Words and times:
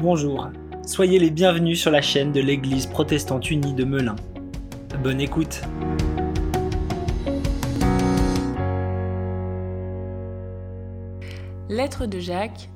Bonjour, 0.00 0.50
soyez 0.84 1.18
les 1.18 1.30
bienvenus 1.30 1.80
sur 1.80 1.90
la 1.90 2.02
chaîne 2.02 2.32
de 2.32 2.40
l'Église 2.40 2.86
protestante 2.86 3.50
unie 3.50 3.72
de 3.72 3.84
Melun. 3.84 4.16
Bonne 5.02 5.20
écoute. 5.20 5.62
Lettre 11.68 12.06
de 12.06 12.18
Jacques, 12.18 12.68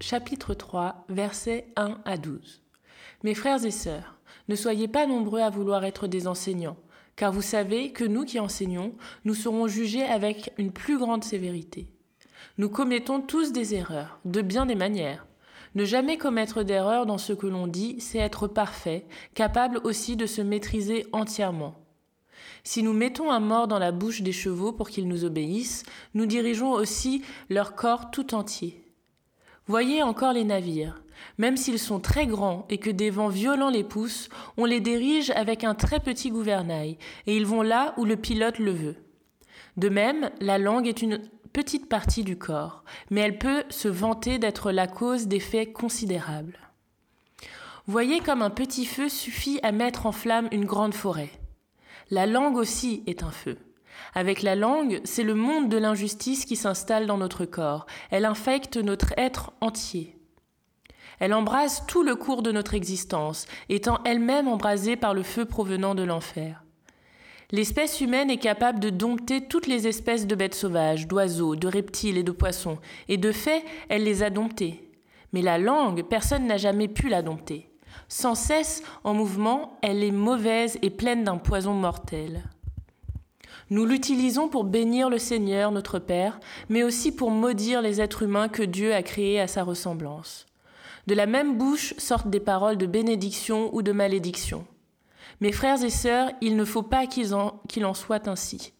chapitre 0.00 0.52
3, 0.52 1.06
versets 1.08 1.68
1 1.76 1.98
à 2.04 2.18
12. 2.18 2.62
Mes 3.22 3.34
frères 3.34 3.64
et 3.64 3.70
sœurs, 3.70 4.18
ne 4.48 4.54
soyez 4.54 4.88
pas 4.88 5.06
nombreux 5.06 5.40
à 5.40 5.50
vouloir 5.50 5.84
être 5.84 6.06
des 6.06 6.26
enseignants, 6.26 6.76
car 7.16 7.32
vous 7.32 7.42
savez 7.42 7.92
que 7.92 8.04
nous 8.04 8.24
qui 8.24 8.38
enseignons, 8.38 8.92
nous 9.24 9.34
serons 9.34 9.66
jugés 9.66 10.04
avec 10.04 10.52
une 10.58 10.72
plus 10.72 10.98
grande 10.98 11.24
sévérité. 11.24 11.88
Nous 12.58 12.70
commettons 12.70 13.20
tous 13.20 13.52
des 13.52 13.74
erreurs, 13.74 14.18
de 14.24 14.40
bien 14.40 14.64
des 14.64 14.74
manières. 14.74 15.26
Ne 15.74 15.84
jamais 15.84 16.16
commettre 16.16 16.62
d'erreur 16.62 17.04
dans 17.04 17.18
ce 17.18 17.34
que 17.34 17.46
l'on 17.46 17.66
dit, 17.66 17.96
c'est 18.00 18.16
être 18.16 18.48
parfait, 18.48 19.04
capable 19.34 19.78
aussi 19.84 20.16
de 20.16 20.24
se 20.24 20.40
maîtriser 20.40 21.06
entièrement. 21.12 21.74
Si 22.64 22.82
nous 22.82 22.94
mettons 22.94 23.30
un 23.30 23.40
mort 23.40 23.68
dans 23.68 23.78
la 23.78 23.92
bouche 23.92 24.22
des 24.22 24.32
chevaux 24.32 24.72
pour 24.72 24.88
qu'ils 24.88 25.06
nous 25.06 25.26
obéissent, 25.26 25.82
nous 26.14 26.24
dirigeons 26.24 26.72
aussi 26.72 27.22
leur 27.50 27.74
corps 27.74 28.10
tout 28.10 28.34
entier. 28.34 28.82
Voyez 29.66 30.02
encore 30.02 30.32
les 30.32 30.44
navires. 30.44 31.02
Même 31.36 31.58
s'ils 31.58 31.78
sont 31.78 32.00
très 32.00 32.26
grands 32.26 32.64
et 32.70 32.78
que 32.78 32.90
des 32.90 33.10
vents 33.10 33.28
violents 33.28 33.68
les 33.68 33.84
poussent, 33.84 34.30
on 34.56 34.64
les 34.64 34.80
dirige 34.80 35.28
avec 35.30 35.62
un 35.62 35.74
très 35.74 36.00
petit 36.00 36.30
gouvernail, 36.30 36.96
et 37.26 37.36
ils 37.36 37.46
vont 37.46 37.62
là 37.62 37.92
où 37.98 38.06
le 38.06 38.16
pilote 38.16 38.58
le 38.58 38.72
veut. 38.72 38.96
De 39.76 39.90
même, 39.90 40.30
la 40.40 40.56
langue 40.56 40.86
est 40.86 41.02
une 41.02 41.20
petite 41.46 41.88
partie 41.88 42.24
du 42.24 42.36
corps, 42.36 42.84
mais 43.10 43.20
elle 43.20 43.38
peut 43.38 43.64
se 43.68 43.88
vanter 43.88 44.38
d'être 44.38 44.72
la 44.72 44.86
cause 44.86 45.26
d'effets 45.26 45.66
considérables. 45.66 46.58
Voyez 47.86 48.20
comme 48.20 48.42
un 48.42 48.50
petit 48.50 48.84
feu 48.84 49.08
suffit 49.08 49.60
à 49.62 49.72
mettre 49.72 50.06
en 50.06 50.12
flamme 50.12 50.48
une 50.50 50.64
grande 50.64 50.94
forêt. 50.94 51.30
La 52.10 52.26
langue 52.26 52.56
aussi 52.56 53.02
est 53.06 53.22
un 53.22 53.30
feu. 53.30 53.58
Avec 54.14 54.42
la 54.42 54.56
langue, 54.56 55.00
c'est 55.04 55.22
le 55.22 55.34
monde 55.34 55.68
de 55.68 55.76
l'injustice 55.76 56.44
qui 56.44 56.56
s'installe 56.56 57.06
dans 57.06 57.18
notre 57.18 57.44
corps. 57.44 57.86
Elle 58.10 58.24
infecte 58.24 58.76
notre 58.76 59.12
être 59.16 59.52
entier. 59.60 60.16
Elle 61.18 61.32
embrase 61.32 61.84
tout 61.86 62.02
le 62.02 62.14
cours 62.14 62.42
de 62.42 62.52
notre 62.52 62.74
existence, 62.74 63.46
étant 63.68 64.00
elle-même 64.04 64.48
embrasée 64.48 64.96
par 64.96 65.14
le 65.14 65.22
feu 65.22 65.44
provenant 65.44 65.94
de 65.94 66.02
l'enfer. 66.02 66.65
L'espèce 67.52 68.00
humaine 68.00 68.30
est 68.30 68.38
capable 68.38 68.80
de 68.80 68.90
dompter 68.90 69.46
toutes 69.46 69.68
les 69.68 69.86
espèces 69.86 70.26
de 70.26 70.34
bêtes 70.34 70.56
sauvages, 70.56 71.06
d'oiseaux, 71.06 71.54
de 71.54 71.68
reptiles 71.68 72.18
et 72.18 72.24
de 72.24 72.32
poissons, 72.32 72.78
et 73.08 73.18
de 73.18 73.30
fait, 73.30 73.64
elle 73.88 74.02
les 74.02 74.24
a 74.24 74.30
domptés. 74.30 74.90
Mais 75.32 75.42
la 75.42 75.58
langue, 75.58 76.02
personne 76.02 76.46
n'a 76.46 76.56
jamais 76.56 76.88
pu 76.88 77.08
la 77.08 77.22
dompter. 77.22 77.70
Sans 78.08 78.34
cesse 78.34 78.82
en 79.04 79.14
mouvement, 79.14 79.78
elle 79.82 80.02
est 80.02 80.10
mauvaise 80.10 80.78
et 80.82 80.90
pleine 80.90 81.22
d'un 81.22 81.38
poison 81.38 81.72
mortel. 81.72 82.42
Nous 83.70 83.84
l'utilisons 83.84 84.48
pour 84.48 84.64
bénir 84.64 85.08
le 85.08 85.18
Seigneur, 85.18 85.70
notre 85.70 85.98
Père, 85.98 86.40
mais 86.68 86.82
aussi 86.82 87.12
pour 87.14 87.30
maudire 87.30 87.82
les 87.82 88.00
êtres 88.00 88.22
humains 88.22 88.48
que 88.48 88.62
Dieu 88.62 88.94
a 88.94 89.02
créés 89.02 89.40
à 89.40 89.48
sa 89.48 89.62
ressemblance. 89.62 90.46
De 91.06 91.14
la 91.14 91.26
même 91.26 91.56
bouche 91.58 91.94
sortent 91.98 92.30
des 92.30 92.40
paroles 92.40 92.76
de 92.76 92.86
bénédiction 92.86 93.72
ou 93.72 93.82
de 93.82 93.92
malédiction. 93.92 94.66
Mes 95.40 95.52
frères 95.52 95.82
et 95.84 95.90
sœurs, 95.90 96.30
il 96.40 96.56
ne 96.56 96.64
faut 96.64 96.82
pas 96.82 97.06
qu'il 97.06 97.34
en, 97.34 97.94
soit 97.94 98.26
ainsi. 98.26 98.72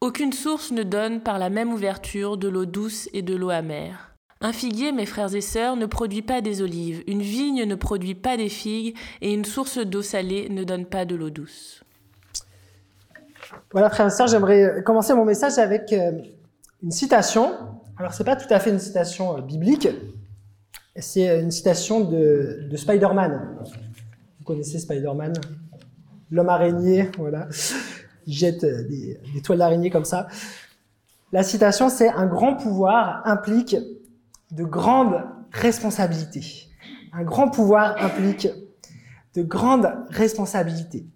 Aucune 0.00 0.32
source 0.32 0.70
ne 0.70 0.84
donne 0.84 1.20
par 1.20 1.38
la 1.38 1.50
même 1.50 1.72
ouverture 1.72 2.36
de 2.36 2.48
l'eau 2.48 2.66
douce 2.66 3.08
et 3.12 3.22
de 3.22 3.34
l'eau 3.34 3.50
amère. 3.50 4.14
Un 4.40 4.52
figuier, 4.52 4.92
mes 4.92 5.06
frères 5.06 5.34
et 5.34 5.40
sœurs, 5.40 5.76
ne 5.76 5.86
produit 5.86 6.22
pas 6.22 6.40
des 6.40 6.62
olives, 6.62 7.02
une 7.06 7.22
vigne 7.22 7.64
ne 7.64 7.74
produit 7.74 8.14
pas 8.14 8.36
des 8.36 8.48
figues, 8.48 8.96
et 9.22 9.32
une 9.32 9.44
source 9.44 9.78
d'eau 9.78 10.02
salée 10.02 10.48
ne 10.50 10.62
donne 10.62 10.86
pas 10.86 11.04
de 11.04 11.16
l'eau 11.16 11.30
douce. 11.30 11.82
Voilà, 13.72 13.90
frères 13.90 14.06
et 14.06 14.10
sœurs, 14.10 14.28
j'aimerais 14.28 14.82
commencer 14.84 15.14
mon 15.14 15.24
message 15.24 15.58
avec 15.58 15.92
euh, 15.92 16.12
une 16.82 16.90
citation. 16.90 17.54
Alors, 17.96 18.12
c'est 18.12 18.24
pas 18.24 18.36
tout 18.36 18.52
à 18.52 18.60
fait 18.60 18.70
une 18.70 18.78
citation 18.78 19.38
euh, 19.38 19.40
biblique, 19.40 19.88
c'est 20.96 21.40
une 21.40 21.50
citation 21.50 22.00
de, 22.00 22.68
de 22.70 22.76
Spider-Man. 22.76 23.58
Vous 24.44 24.52
connaissez 24.52 24.78
Spider-Man? 24.78 25.32
L'homme 26.30 26.50
araignée, 26.50 27.10
voilà. 27.16 27.48
Il 28.26 28.34
jette 28.34 28.62
euh, 28.62 28.86
des, 28.86 29.18
des 29.32 29.40
toiles 29.40 29.56
d'araignée 29.56 29.88
comme 29.88 30.04
ça. 30.04 30.28
La 31.32 31.42
citation, 31.42 31.88
c'est 31.88 32.10
un 32.10 32.26
grand 32.26 32.54
pouvoir 32.54 33.26
implique 33.26 33.74
de 34.50 34.64
grandes 34.64 35.22
responsabilités. 35.50 36.68
Un 37.14 37.24
grand 37.24 37.48
pouvoir 37.48 37.96
implique 38.04 38.46
de 39.34 39.42
grandes 39.42 39.90
responsabilités. 40.10 41.06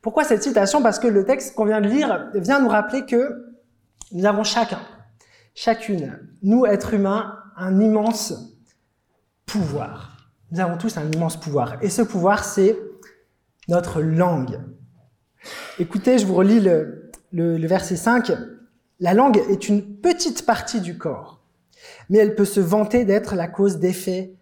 Pourquoi 0.00 0.22
cette 0.22 0.44
citation? 0.44 0.80
Parce 0.80 1.00
que 1.00 1.08
le 1.08 1.24
texte 1.24 1.56
qu'on 1.56 1.64
vient 1.64 1.80
de 1.80 1.88
lire 1.88 2.30
vient 2.32 2.60
nous 2.60 2.68
rappeler 2.68 3.04
que 3.04 3.56
nous 4.12 4.24
avons 4.24 4.44
chacun, 4.44 4.78
chacune, 5.52 6.16
nous 6.44 6.64
êtres 6.64 6.94
humains, 6.94 7.40
un 7.56 7.80
immense 7.80 8.56
pouvoir. 9.46 10.17
Nous 10.50 10.60
avons 10.60 10.78
tous 10.78 10.96
un 10.96 11.10
immense 11.10 11.38
pouvoir. 11.38 11.76
Et 11.82 11.90
ce 11.90 12.02
pouvoir, 12.02 12.44
c'est 12.44 12.78
notre 13.68 14.00
langue. 14.00 14.60
Écoutez, 15.78 16.18
je 16.18 16.26
vous 16.26 16.34
relis 16.34 16.60
le, 16.60 17.66
verset 17.66 17.96
5. 17.96 18.32
La 19.00 19.14
langue 19.14 19.36
est 19.50 19.68
une 19.68 19.82
petite 19.82 20.46
partie 20.46 20.80
du 20.80 20.96
corps, 20.96 21.42
mais 22.08 22.18
elle 22.18 22.34
peut 22.34 22.46
se 22.46 22.60
vanter 22.60 23.04
d'être 23.04 23.34
la 23.34 23.46
cause 23.46 23.78
d'effets 23.78 24.34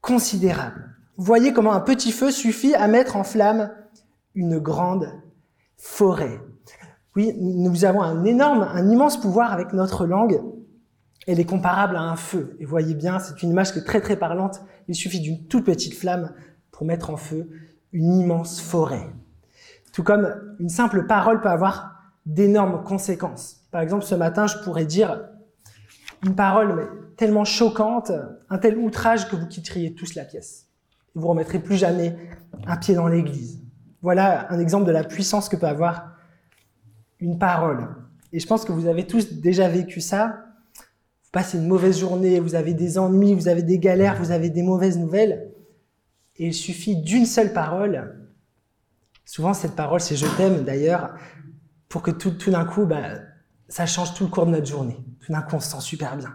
considérables. 0.00 0.96
Voyez 1.16 1.52
comment 1.52 1.74
un 1.74 1.80
petit 1.80 2.12
feu 2.12 2.30
suffit 2.30 2.74
à 2.74 2.88
mettre 2.88 3.16
en 3.16 3.24
flamme 3.24 3.70
une 4.34 4.58
grande 4.58 5.12
forêt. 5.76 6.40
Oui, 7.16 7.34
nous 7.38 7.84
avons 7.84 8.02
un 8.02 8.24
énorme, 8.24 8.62
un 8.62 8.88
immense 8.88 9.20
pouvoir 9.20 9.52
avec 9.52 9.74
notre 9.74 10.06
langue. 10.06 10.40
Elle 11.26 11.40
est 11.40 11.44
comparable 11.44 11.96
à 11.96 12.02
un 12.02 12.16
feu. 12.16 12.56
Et 12.58 12.64
voyez 12.64 12.94
bien, 12.94 13.18
c'est 13.18 13.42
une 13.42 13.50
image 13.50 13.72
qui 13.72 13.78
est 13.78 13.84
très 13.84 14.00
très 14.00 14.16
parlante. 14.16 14.60
Il 14.88 14.94
suffit 14.94 15.20
d'une 15.20 15.46
toute 15.46 15.64
petite 15.64 15.94
flamme 15.94 16.32
pour 16.70 16.86
mettre 16.86 17.10
en 17.10 17.16
feu 17.16 17.50
une 17.92 18.16
immense 18.16 18.60
forêt. 18.60 19.10
Tout 19.92 20.02
comme 20.02 20.34
une 20.60 20.68
simple 20.68 21.06
parole 21.06 21.40
peut 21.40 21.48
avoir 21.48 21.94
d'énormes 22.26 22.82
conséquences. 22.84 23.66
Par 23.70 23.80
exemple, 23.80 24.04
ce 24.04 24.14
matin, 24.14 24.46
je 24.46 24.58
pourrais 24.58 24.86
dire 24.86 25.24
une 26.24 26.34
parole 26.34 26.74
mais 26.76 26.84
tellement 27.16 27.44
choquante, 27.44 28.12
un 28.48 28.58
tel 28.58 28.78
outrage 28.78 29.28
que 29.28 29.36
vous 29.36 29.46
quitteriez 29.46 29.94
tous 29.94 30.14
la 30.14 30.24
pièce. 30.24 30.68
Et 31.14 31.18
vous 31.18 31.28
remettrez 31.28 31.58
plus 31.58 31.76
jamais 31.76 32.16
un 32.66 32.76
pied 32.76 32.94
dans 32.94 33.08
l'église. 33.08 33.60
Voilà 34.02 34.50
un 34.50 34.58
exemple 34.58 34.86
de 34.86 34.92
la 34.92 35.04
puissance 35.04 35.48
que 35.48 35.56
peut 35.56 35.66
avoir 35.66 36.12
une 37.18 37.38
parole. 37.38 37.88
Et 38.32 38.40
je 38.40 38.46
pense 38.46 38.64
que 38.64 38.72
vous 38.72 38.86
avez 38.86 39.06
tous 39.06 39.34
déjà 39.34 39.68
vécu 39.68 40.00
ça. 40.00 40.46
Vous 41.30 41.38
passez 41.38 41.58
une 41.58 41.68
mauvaise 41.68 42.00
journée, 42.00 42.40
vous 42.40 42.56
avez 42.56 42.74
des 42.74 42.98
ennuis, 42.98 43.34
vous 43.34 43.46
avez 43.46 43.62
des 43.62 43.78
galères, 43.78 44.16
vous 44.16 44.32
avez 44.32 44.50
des 44.50 44.64
mauvaises 44.64 44.98
nouvelles. 44.98 45.52
Et 46.34 46.48
il 46.48 46.54
suffit 46.54 46.96
d'une 46.96 47.24
seule 47.24 47.52
parole. 47.52 48.28
Souvent, 49.24 49.54
cette 49.54 49.76
parole, 49.76 50.00
c'est 50.00 50.16
je 50.16 50.26
t'aime 50.36 50.64
d'ailleurs, 50.64 51.14
pour 51.88 52.02
que 52.02 52.10
tout, 52.10 52.32
tout 52.32 52.50
d'un 52.50 52.64
coup, 52.64 52.84
ben, 52.84 53.24
ça 53.68 53.86
change 53.86 54.14
tout 54.14 54.24
le 54.24 54.30
cours 54.30 54.44
de 54.44 54.50
notre 54.50 54.66
journée. 54.66 54.98
Tout 55.20 55.30
d'un 55.30 55.42
coup, 55.42 55.54
on 55.54 55.60
se 55.60 55.70
sent 55.70 55.80
super 55.80 56.16
bien. 56.16 56.34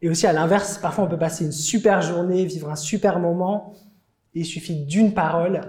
Et 0.00 0.08
aussi, 0.08 0.26
à 0.26 0.32
l'inverse, 0.32 0.78
parfois, 0.78 1.04
on 1.04 1.08
peut 1.08 1.18
passer 1.18 1.44
une 1.44 1.52
super 1.52 2.00
journée, 2.00 2.46
vivre 2.46 2.70
un 2.70 2.76
super 2.76 3.18
moment, 3.18 3.74
et 4.34 4.40
il 4.40 4.46
suffit 4.46 4.86
d'une 4.86 5.12
parole 5.12 5.60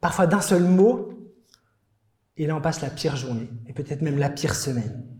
parfois 0.00 0.26
d'un 0.26 0.42
seul 0.42 0.62
mot, 0.64 1.08
et 2.36 2.46
là 2.46 2.54
on 2.54 2.60
passe 2.60 2.82
la 2.82 2.90
pire 2.90 3.16
journée, 3.16 3.48
et 3.66 3.72
peut-être 3.72 4.02
même 4.02 4.18
la 4.18 4.28
pire 4.28 4.54
semaine. 4.54 5.13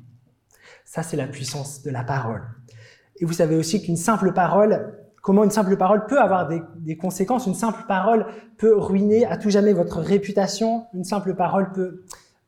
Ça, 0.95 1.03
c'est 1.03 1.17
la 1.17 1.27
puissance 1.27 1.83
de 1.83 1.91
la 1.91 2.05
parole. 2.05 2.41
Et 3.17 3.25
vous 3.25 3.33
savez 3.33 3.57
aussi 3.57 3.83
qu'une 3.83 3.97
simple 3.97 4.33
parole, 4.33 4.95
comment 5.23 5.43
une 5.43 5.51
simple 5.51 5.77
parole 5.77 6.07
peut 6.07 6.21
avoir 6.21 6.47
des, 6.47 6.97
conséquences, 6.97 7.49
une 7.49 7.57
simple 7.57 7.83
parole 7.89 8.27
peut 8.59 8.79
ruiner 8.79 9.27
à 9.27 9.37
tout 9.37 9.51
jamais 9.51 9.73
votre 9.73 9.99
réputation, 9.99 10.87
une 10.95 11.03
simple 11.03 11.35
parole 11.35 11.73
peut 11.73 12.05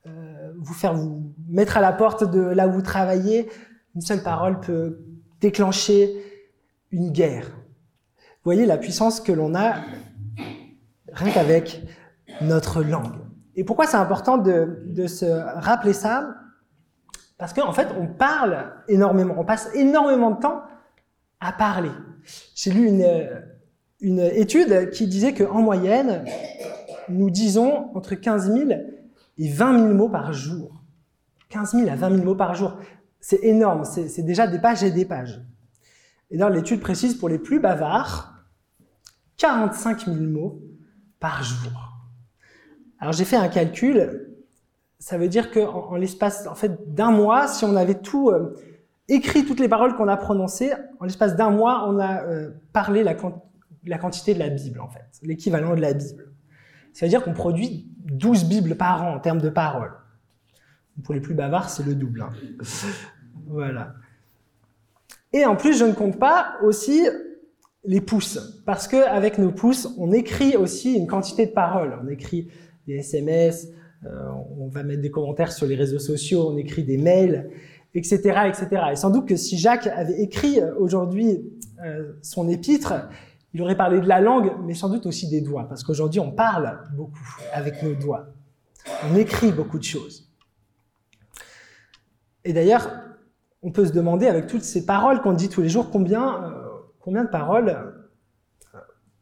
euh, 0.07 0.53
vous 0.61 0.75
faire 0.75 0.95
vous 0.95 1.35
mettre 1.49 1.77
à 1.77 1.81
la 1.81 1.93
porte 1.93 2.23
de 2.23 2.39
là 2.39 2.69
où 2.69 2.71
vous 2.71 2.83
travaillez, 2.83 3.51
une 3.97 4.01
seule 4.01 4.23
parole 4.23 4.61
peut 4.61 5.01
déclencher 5.41 6.15
une 6.93 7.11
guerre. 7.11 7.47
Vous 7.49 8.45
voyez 8.45 8.65
la 8.65 8.79
puissance 8.79 9.19
que 9.19 9.33
l'on 9.33 9.57
a 9.57 9.75
rien 11.15 11.33
qu'avec 11.33 11.83
notre 12.43 12.85
langue. 12.85 13.19
Et 13.57 13.65
pourquoi 13.65 13.89
c'est 13.89 13.97
important 13.97 14.39
de, 14.39 14.85
de, 14.87 15.09
se 15.09 15.25
rappeler 15.59 15.95
ça? 15.95 16.46
Parce 17.39 17.53
qu'en 17.53 17.73
fait, 17.73 17.89
on 17.99 18.07
parle 18.07 18.73
énormément, 18.89 19.35
on 19.39 19.45
passe 19.45 19.69
énormément 19.75 20.31
de 20.31 20.41
temps 20.41 20.63
à 21.41 21.53
parler. 21.53 21.91
J'ai 22.55 22.71
lu 22.71 22.87
une, 22.87 23.07
une 24.01 24.21
étude 24.21 24.91
qui 24.91 25.07
disait 25.07 25.35
qu'en 25.35 25.61
moyenne, 25.61 26.25
nous 27.09 27.31
disons 27.31 27.95
entre 27.95 28.15
15 28.15 28.53
000 28.53 28.71
et 29.39 29.49
20 29.51 29.79
000 29.79 29.95
mots 29.95 30.09
par 30.09 30.33
jour. 30.33 30.83
15 31.51 31.73
000 31.73 31.89
à 31.89 31.97
20 31.97 32.11
000 32.11 32.25
mots 32.25 32.35
par 32.35 32.55
jour. 32.55 32.77
c'est 33.21 33.43
énorme, 33.43 33.85
c'est 33.85 34.23
déjà 34.23 34.47
des 34.47 34.59
pages 34.59 34.83
et 34.83 34.91
des 34.91 35.05
pages. 35.05 35.41
Et 36.31 36.39
dans 36.39 36.49
l'étude 36.49 36.81
précise 36.81 37.15
pour 37.15 37.29
les 37.29 37.39
plus 37.39 37.61
bavards, 37.61 38.35
45 39.37 40.07
000 40.07 40.17
mots 40.17 40.61
par 41.21 41.43
jour. 41.43 41.93
Alors 42.99 43.13
j'ai 43.13 43.25
fait 43.25 43.37
un 43.37 43.49
calcul, 43.49 44.36
ça 44.99 45.19
veut 45.19 45.29
dire 45.29 45.51
qu'en 45.51 45.91
en, 45.91 45.97
l'espace 45.97 46.47
en 46.47 46.55
fait, 46.55 46.95
d'un 46.95 47.11
mois, 47.11 47.49
si 47.49 47.65
on 47.65 47.77
avait 47.77 48.01
tout 48.01 48.31
euh, 48.31 48.55
écrit, 49.09 49.45
toutes 49.45 49.61
les 49.61 49.69
paroles 49.69 49.95
qu'on 49.95 50.09
a 50.09 50.17
prononcées, 50.17 50.73
en 51.01 51.05
l'espace 51.05 51.37
d'un 51.37 51.51
mois, 51.51 51.85
on 51.89 51.99
a 51.99 52.23
euh, 52.25 52.51
parlé 52.73 53.05
la, 53.05 53.15
la, 53.85 53.99
quantité 53.99 54.35
de 54.35 54.39
la 54.39 54.49
Bible, 54.49 54.81
en 54.81 54.89
fait, 54.89 55.07
l'équivalent 55.23 55.75
de 55.75 55.81
la 55.81 55.93
Bible. 55.93 56.33
Ça 56.93 57.05
veut 57.07 57.11
dire 57.11 57.23
qu'on 57.23 57.35
produit 57.35 57.89
12 58.05 58.49
Bibles 58.49 58.77
par 58.77 59.05
an 59.05 59.15
en 59.15 59.21
termes 59.21 59.41
de 59.41 59.51
paroles. 59.51 59.93
Pour 61.05 61.13
les 61.13 61.21
plus 61.21 61.35
bavards, 61.35 61.69
c'est 61.69 61.85
le 61.85 61.95
double. 61.95 62.23
Hein. 62.23 62.31
voilà. 63.47 63.95
Et 65.33 65.45
en 65.45 65.57
plus, 65.57 65.79
je 65.79 65.85
ne 65.85 65.93
compte 65.93 66.19
pas 66.19 66.57
aussi 66.63 67.07
les 67.85 68.01
pouces, 68.01 68.63
parce 68.65 68.89
qu'avec 68.89 69.39
nos 69.39 69.53
pouces, 69.53 69.95
on 69.99 70.13
écrit 70.13 70.57
aussi 70.57 70.95
une 70.95 71.07
quantité 71.07 71.47
de 71.47 71.53
paroles. 71.53 71.99
On 72.03 72.09
écrit 72.09 72.51
des 72.87 72.95
SMS, 72.95 73.69
on 74.05 74.69
va 74.69 74.83
mettre 74.83 75.03
des 75.03 75.11
commentaires 75.11 75.53
sur 75.53 75.67
les 75.67 75.75
réseaux 75.75 75.99
sociaux, 75.99 76.49
on 76.51 76.57
écrit 76.57 76.85
des 76.85 76.99
mails, 76.99 77.51
etc., 77.95 78.19
etc. 78.47 78.83
Et 78.93 78.97
sans 78.97 79.11
doute 79.11 79.27
que 79.27 79.37
si 79.37 79.59
Jacques 79.59 79.87
avait 79.87 80.21
écrit 80.21 80.61
euh, 80.61 80.75
aujourd'hui 80.79 81.51
euh, 81.85 82.13
son 82.23 82.49
épître, 82.49 82.95
il 83.55 83.63
aurait 83.63 83.77
parlé 83.77 84.01
de 84.01 84.07
la 84.07 84.21
langue, 84.21 84.53
mais 84.65 84.75
sans 84.75 84.89
doute 84.89 85.07
aussi 85.07 85.29
des 85.29 85.41
doigts, 85.41 85.67
parce 85.69 85.83
qu'aujourd'hui 85.83 86.21
on 86.21 86.31
parle 86.31 86.79
beaucoup 86.95 87.19
avec 87.53 87.83
nos 87.83 87.95
doigts. 87.95 88.27
On 89.11 89.17
écrit 89.17 89.51
beaucoup 89.51 89.79
de 89.79 89.85
choses. 89.85 90.31
Et 92.45 92.53
d'ailleurs, 92.53 92.89
on 93.63 93.73
peut 93.73 93.87
se 93.87 93.93
demander, 93.93 94.29
avec 94.29 94.47
toutes 94.47 94.63
ces 94.63 94.87
paroles 94.87 95.21
qu'on 95.23 95.33
dit 95.33 95.49
tous 95.49 95.63
les 95.63 95.69
jours, 95.69 95.91
combien, 95.91 96.55
combien 97.01 97.25
de 97.25 97.29
paroles 97.29 97.77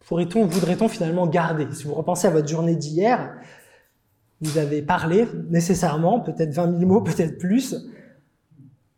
pourrait-on, 0.06 0.44
voudrait-on 0.44 0.88
finalement 0.88 1.26
garder? 1.26 1.66
Si 1.72 1.84
vous 1.84 1.94
repensez 1.94 2.26
à 2.26 2.30
votre 2.30 2.48
journée 2.48 2.76
d'hier, 2.76 3.34
vous 4.44 4.58
avez 4.58 4.82
parlé 4.82 5.26
nécessairement, 5.48 6.20
peut-être 6.20 6.52
20 6.52 6.78
000 6.78 6.90
mots, 6.90 7.00
peut-être 7.02 7.38
plus. 7.38 7.74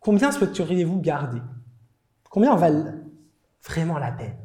Combien 0.01 0.31
souhaiteriez-vous 0.31 1.01
garder? 1.01 1.41
Combien 2.31 2.53
en 2.53 2.57
valent 2.57 2.93
vraiment 3.65 3.99
la 3.99 4.13
peine? 4.13 4.37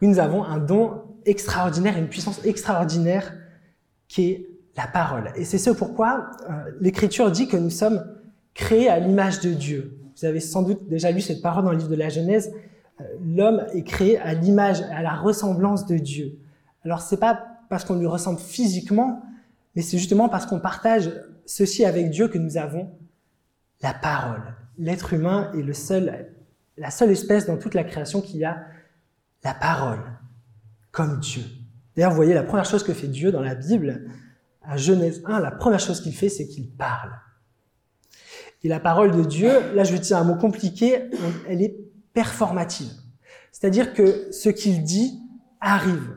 Nous 0.00 0.18
avons 0.18 0.44
un 0.44 0.58
don 0.58 1.02
extraordinaire, 1.24 1.98
une 1.98 2.08
puissance 2.08 2.44
extraordinaire 2.44 3.32
qui 4.08 4.30
est 4.30 4.48
la 4.76 4.86
parole. 4.86 5.32
Et 5.36 5.44
c'est 5.44 5.58
ce 5.58 5.70
pourquoi 5.70 6.30
euh, 6.48 6.70
l'Écriture 6.80 7.30
dit 7.30 7.48
que 7.48 7.56
nous 7.56 7.70
sommes 7.70 8.04
créés 8.54 8.88
à 8.88 8.98
l'image 8.98 9.40
de 9.40 9.52
Dieu. 9.52 9.98
Vous 10.16 10.24
avez 10.26 10.40
sans 10.40 10.62
doute 10.62 10.88
déjà 10.88 11.10
lu 11.10 11.20
cette 11.20 11.42
parole 11.42 11.64
dans 11.64 11.72
le 11.72 11.78
livre 11.78 11.90
de 11.90 11.96
la 11.96 12.08
Genèse. 12.08 12.52
Euh, 13.00 13.04
l'homme 13.24 13.66
est 13.72 13.82
créé 13.82 14.18
à 14.18 14.34
l'image, 14.34 14.82
à 14.82 15.02
la 15.02 15.14
ressemblance 15.14 15.86
de 15.86 15.96
Dieu. 15.96 16.38
Alors 16.84 17.00
c'est 17.00 17.18
pas 17.18 17.55
parce 17.68 17.84
qu'on 17.84 17.96
lui 17.96 18.06
ressemble 18.06 18.38
physiquement, 18.38 19.22
mais 19.74 19.82
c'est 19.82 19.98
justement 19.98 20.28
parce 20.28 20.46
qu'on 20.46 20.60
partage 20.60 21.10
ceci 21.44 21.84
avec 21.84 22.10
Dieu 22.10 22.28
que 22.28 22.38
nous 22.38 22.56
avons 22.56 22.90
la 23.82 23.94
parole. 23.94 24.42
L'être 24.78 25.12
humain 25.12 25.50
est 25.54 25.62
le 25.62 25.72
seul, 25.72 26.32
la 26.76 26.90
seule 26.90 27.10
espèce 27.10 27.46
dans 27.46 27.56
toute 27.56 27.74
la 27.74 27.84
création 27.84 28.20
qui 28.20 28.44
a 28.44 28.64
la 29.44 29.54
parole, 29.54 30.02
comme 30.90 31.20
Dieu. 31.20 31.42
D'ailleurs, 31.94 32.10
vous 32.10 32.16
voyez, 32.16 32.34
la 32.34 32.42
première 32.42 32.64
chose 32.64 32.82
que 32.82 32.92
fait 32.92 33.06
Dieu 33.06 33.30
dans 33.30 33.42
la 33.42 33.54
Bible, 33.54 34.10
à 34.62 34.76
Genèse 34.76 35.22
1, 35.24 35.40
la 35.40 35.50
première 35.50 35.80
chose 35.80 36.00
qu'il 36.00 36.14
fait, 36.14 36.28
c'est 36.28 36.46
qu'il 36.48 36.70
parle. 36.70 37.12
Et 38.62 38.68
la 38.68 38.80
parole 38.80 39.12
de 39.12 39.22
Dieu, 39.22 39.52
là 39.74 39.84
je 39.84 39.92
utiliser 39.92 40.14
un 40.14 40.24
mot 40.24 40.34
compliqué, 40.34 41.08
elle 41.48 41.62
est 41.62 41.76
performative. 42.12 42.90
C'est-à-dire 43.52 43.94
que 43.94 44.32
ce 44.32 44.48
qu'il 44.48 44.82
dit 44.82 45.20
arrive. 45.60 46.16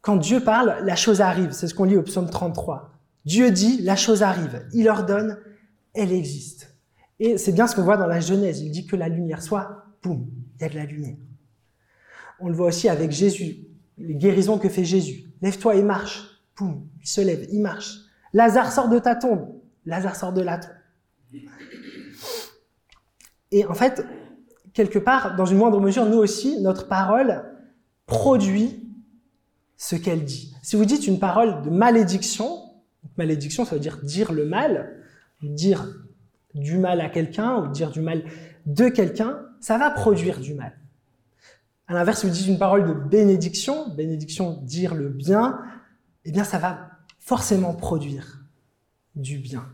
Quand 0.00 0.16
Dieu 0.16 0.40
parle, 0.40 0.78
la 0.82 0.96
chose 0.96 1.20
arrive. 1.20 1.52
C'est 1.52 1.68
ce 1.68 1.74
qu'on 1.74 1.84
lit 1.84 1.96
au 1.96 2.02
psaume 2.02 2.30
33. 2.30 2.90
Dieu 3.24 3.50
dit, 3.50 3.82
la 3.82 3.96
chose 3.96 4.22
arrive. 4.22 4.66
Il 4.72 4.88
ordonne, 4.88 5.38
elle 5.94 6.12
existe. 6.12 6.74
Et 7.18 7.36
c'est 7.36 7.52
bien 7.52 7.66
ce 7.66 7.76
qu'on 7.76 7.82
voit 7.82 7.98
dans 7.98 8.06
la 8.06 8.20
Genèse. 8.20 8.60
Il 8.60 8.70
dit 8.70 8.86
que 8.86 8.96
la 8.96 9.08
lumière 9.08 9.42
soit, 9.42 9.84
boum, 10.02 10.26
il 10.56 10.62
y 10.62 10.64
a 10.64 10.68
de 10.70 10.74
la 10.76 10.86
lumière. 10.86 11.16
On 12.40 12.48
le 12.48 12.54
voit 12.54 12.68
aussi 12.68 12.88
avec 12.88 13.10
Jésus, 13.10 13.66
les 13.98 14.14
guérisons 14.14 14.58
que 14.58 14.70
fait 14.70 14.84
Jésus. 14.84 15.24
Lève-toi 15.42 15.76
et 15.76 15.82
marche. 15.82 16.42
Boum, 16.56 16.86
il 17.02 17.06
se 17.06 17.20
lève, 17.20 17.46
il 17.52 17.60
marche. 17.60 17.98
Lazare 18.32 18.72
sort 18.72 18.88
de 18.88 18.98
ta 18.98 19.14
tombe. 19.14 19.48
Lazare 19.84 20.16
sort 20.16 20.32
de 20.32 20.40
la 20.40 20.58
tombe. 20.58 20.72
Et 23.52 23.66
en 23.66 23.74
fait, 23.74 24.06
quelque 24.72 24.98
part, 24.98 25.36
dans 25.36 25.44
une 25.44 25.58
moindre 25.58 25.80
mesure, 25.80 26.06
nous 26.06 26.18
aussi, 26.18 26.60
notre 26.62 26.88
parole 26.88 27.44
produit 28.06 28.89
ce 29.80 29.96
qu'elle 29.96 30.26
dit. 30.26 30.54
Si 30.60 30.76
vous 30.76 30.84
dites 30.84 31.06
une 31.06 31.18
parole 31.18 31.62
de 31.62 31.70
malédiction, 31.70 32.60
malédiction, 33.16 33.64
ça 33.64 33.76
veut 33.76 33.80
dire 33.80 33.98
dire 34.02 34.30
le 34.30 34.44
mal, 34.44 34.94
dire 35.42 35.88
du 36.54 36.76
mal 36.76 37.00
à 37.00 37.08
quelqu'un 37.08 37.56
ou 37.56 37.68
dire 37.68 37.90
du 37.90 38.02
mal 38.02 38.22
de 38.66 38.90
quelqu'un, 38.90 39.40
ça 39.58 39.78
va 39.78 39.90
produire 39.90 40.38
du 40.38 40.52
mal. 40.52 40.78
À 41.88 41.94
l'inverse, 41.94 42.20
si 42.20 42.26
vous 42.26 42.32
dites 42.32 42.46
une 42.46 42.58
parole 42.58 42.86
de 42.86 42.92
bénédiction, 42.92 43.88
bénédiction, 43.94 44.60
dire 44.64 44.94
le 44.94 45.08
bien, 45.08 45.58
eh 46.26 46.30
bien, 46.30 46.44
ça 46.44 46.58
va 46.58 46.90
forcément 47.18 47.72
produire 47.72 48.44
du 49.16 49.38
bien. 49.38 49.66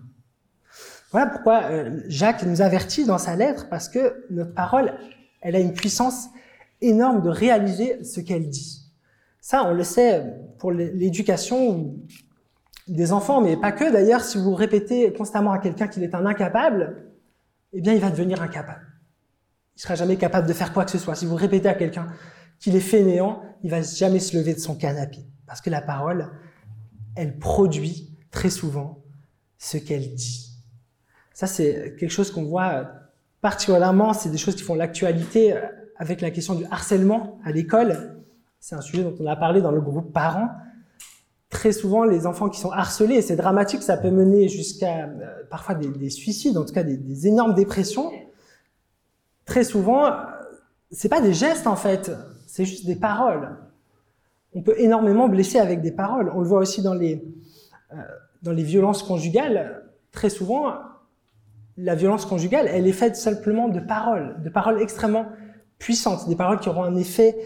Voilà 1.10 1.26
pourquoi 1.26 1.64
euh, 1.64 2.00
Jacques 2.06 2.44
nous 2.44 2.62
avertit 2.62 3.06
dans 3.06 3.18
sa 3.18 3.34
lettre, 3.34 3.68
parce 3.68 3.88
que 3.88 4.24
notre 4.30 4.54
parole, 4.54 4.94
elle 5.40 5.56
a 5.56 5.60
une 5.60 5.74
puissance 5.74 6.28
énorme 6.80 7.22
de 7.22 7.28
réaliser 7.28 8.04
ce 8.04 8.20
qu'elle 8.20 8.48
dit. 8.48 8.85
Ça, 9.48 9.62
on 9.64 9.74
le 9.74 9.84
sait 9.84 10.24
pour 10.58 10.72
l'éducation 10.72 11.94
des 12.88 13.12
enfants, 13.12 13.40
mais 13.40 13.56
pas 13.56 13.70
que. 13.70 13.92
D'ailleurs, 13.92 14.24
si 14.24 14.38
vous 14.38 14.56
répétez 14.56 15.12
constamment 15.12 15.52
à 15.52 15.60
quelqu'un 15.60 15.86
qu'il 15.86 16.02
est 16.02 16.16
un 16.16 16.26
incapable, 16.26 17.12
eh 17.72 17.80
bien, 17.80 17.92
il 17.92 18.00
va 18.00 18.10
devenir 18.10 18.42
incapable. 18.42 18.84
Il 19.76 19.82
sera 19.82 19.94
jamais 19.94 20.16
capable 20.16 20.48
de 20.48 20.52
faire 20.52 20.72
quoi 20.72 20.84
que 20.84 20.90
ce 20.90 20.98
soit. 20.98 21.14
Si 21.14 21.26
vous 21.26 21.36
répétez 21.36 21.68
à 21.68 21.74
quelqu'un 21.74 22.08
qu'il 22.58 22.74
est 22.74 22.80
fainéant, 22.80 23.40
il 23.62 23.70
va 23.70 23.82
jamais 23.82 24.18
se 24.18 24.36
lever 24.36 24.52
de 24.52 24.58
son 24.58 24.74
canapé. 24.74 25.18
Parce 25.46 25.60
que 25.60 25.70
la 25.70 25.80
parole, 25.80 26.28
elle 27.14 27.38
produit 27.38 28.18
très 28.32 28.50
souvent 28.50 29.04
ce 29.58 29.76
qu'elle 29.76 30.12
dit. 30.12 30.58
Ça, 31.34 31.46
c'est 31.46 31.94
quelque 32.00 32.10
chose 32.10 32.32
qu'on 32.32 32.46
voit 32.46 32.90
particulièrement, 33.42 34.12
c'est 34.12 34.30
des 34.30 34.38
choses 34.38 34.56
qui 34.56 34.64
font 34.64 34.74
l'actualité 34.74 35.54
avec 35.98 36.20
la 36.20 36.32
question 36.32 36.56
du 36.56 36.64
harcèlement 36.64 37.38
à 37.44 37.52
l'école. 37.52 38.15
C'est 38.68 38.74
un 38.74 38.80
sujet 38.80 39.04
dont 39.04 39.14
on 39.20 39.26
a 39.28 39.36
parlé 39.36 39.62
dans 39.62 39.70
le 39.70 39.80
groupe 39.80 40.12
parents. 40.12 40.48
Très 41.50 41.70
souvent, 41.70 42.02
les 42.02 42.26
enfants 42.26 42.48
qui 42.48 42.58
sont 42.58 42.72
harcelés, 42.72 43.14
et 43.14 43.22
c'est 43.22 43.36
dramatique, 43.36 43.80
ça 43.80 43.96
peut 43.96 44.10
mener 44.10 44.48
jusqu'à 44.48 45.04
euh, 45.04 45.44
parfois 45.48 45.76
des, 45.76 46.10
suicides, 46.10 46.58
en 46.58 46.64
tout 46.64 46.74
cas 46.74 46.82
des, 46.82 47.28
énormes 47.28 47.54
dépressions. 47.54 48.10
Très 49.44 49.62
souvent, 49.62 50.06
euh, 50.06 50.10
c'est 50.90 51.08
pas 51.08 51.20
des 51.20 51.32
gestes 51.32 51.68
en 51.68 51.76
fait, 51.76 52.10
c'est 52.48 52.64
juste 52.64 52.86
des 52.86 52.96
paroles. 52.96 53.56
On 54.52 54.62
peut 54.62 54.74
énormément 54.78 55.28
blesser 55.28 55.60
avec 55.60 55.80
des 55.80 55.92
paroles. 55.92 56.32
On 56.34 56.40
le 56.40 56.48
voit 56.48 56.58
aussi 56.58 56.82
dans 56.82 56.94
les, 56.94 57.22
euh, 57.92 57.96
dans 58.42 58.52
les 58.52 58.64
violences 58.64 59.04
conjugales. 59.04 59.84
Très 60.10 60.28
souvent, 60.28 60.72
la 61.76 61.94
violence 61.94 62.26
conjugale, 62.26 62.66
elle 62.66 62.88
est 62.88 62.92
faite 62.92 63.14
simplement 63.14 63.68
de 63.68 63.78
paroles, 63.78 64.42
de 64.42 64.50
paroles 64.50 64.82
extrêmement 64.82 65.26
puissantes, 65.78 66.28
des 66.28 66.34
paroles 66.34 66.58
qui 66.58 66.68
auront 66.68 66.82
un 66.82 66.96
effet 66.96 67.36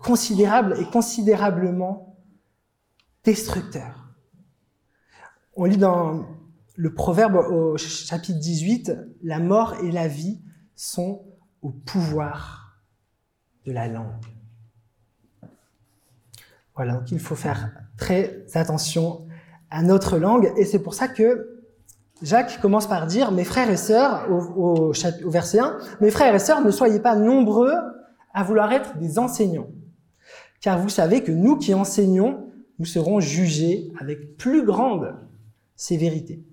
considérable 0.00 0.76
et 0.80 0.84
considérablement 0.84 2.16
destructeur. 3.24 4.08
On 5.56 5.64
lit 5.64 5.76
dans 5.76 6.26
le 6.76 6.94
proverbe 6.94 7.36
au 7.36 7.76
chapitre 7.76 8.38
18, 8.38 8.92
la 9.22 9.40
mort 9.40 9.74
et 9.82 9.90
la 9.90 10.08
vie 10.08 10.40
sont 10.76 11.24
au 11.62 11.70
pouvoir 11.70 12.80
de 13.66 13.72
la 13.72 13.88
langue. 13.88 14.24
Voilà, 16.76 16.94
donc 16.94 17.10
il 17.10 17.18
faut 17.18 17.34
faire 17.34 17.72
très 17.96 18.46
attention 18.54 19.26
à 19.70 19.82
notre 19.82 20.18
langue 20.18 20.52
et 20.56 20.64
c'est 20.64 20.78
pour 20.78 20.94
ça 20.94 21.08
que 21.08 21.58
Jacques 22.22 22.60
commence 22.60 22.86
par 22.86 23.06
dire, 23.06 23.30
mes 23.30 23.44
frères 23.44 23.70
et 23.70 23.76
sœurs, 23.76 24.28
au, 24.30 24.92
verset 25.26 25.60
1, 25.60 25.78
mes 26.00 26.10
frères 26.10 26.34
et 26.34 26.38
sœurs, 26.38 26.64
ne 26.64 26.70
soyez 26.70 26.98
pas 26.98 27.14
nombreux 27.14 27.76
à 28.32 28.42
vouloir 28.42 28.72
être 28.72 28.98
des 28.98 29.18
enseignants. 29.18 29.68
Car 30.60 30.78
vous 30.78 30.88
savez 30.88 31.22
que 31.22 31.32
nous 31.32 31.56
qui 31.56 31.74
enseignons, 31.74 32.50
nous 32.78 32.84
serons 32.84 33.20
jugés 33.20 33.92
avec 33.98 34.36
plus 34.36 34.64
grande 34.64 35.14
sévérité. 35.76 36.44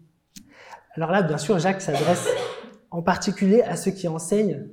Alors 0.96 1.12
là, 1.12 1.22
bien 1.22 1.38
sûr, 1.38 1.60
Jacques 1.60 1.82
s'adresse 1.82 2.27
en 2.91 3.01
particulier 3.01 3.62
à 3.62 3.75
ceux 3.75 3.91
qui 3.91 4.08
enseignent 4.08 4.67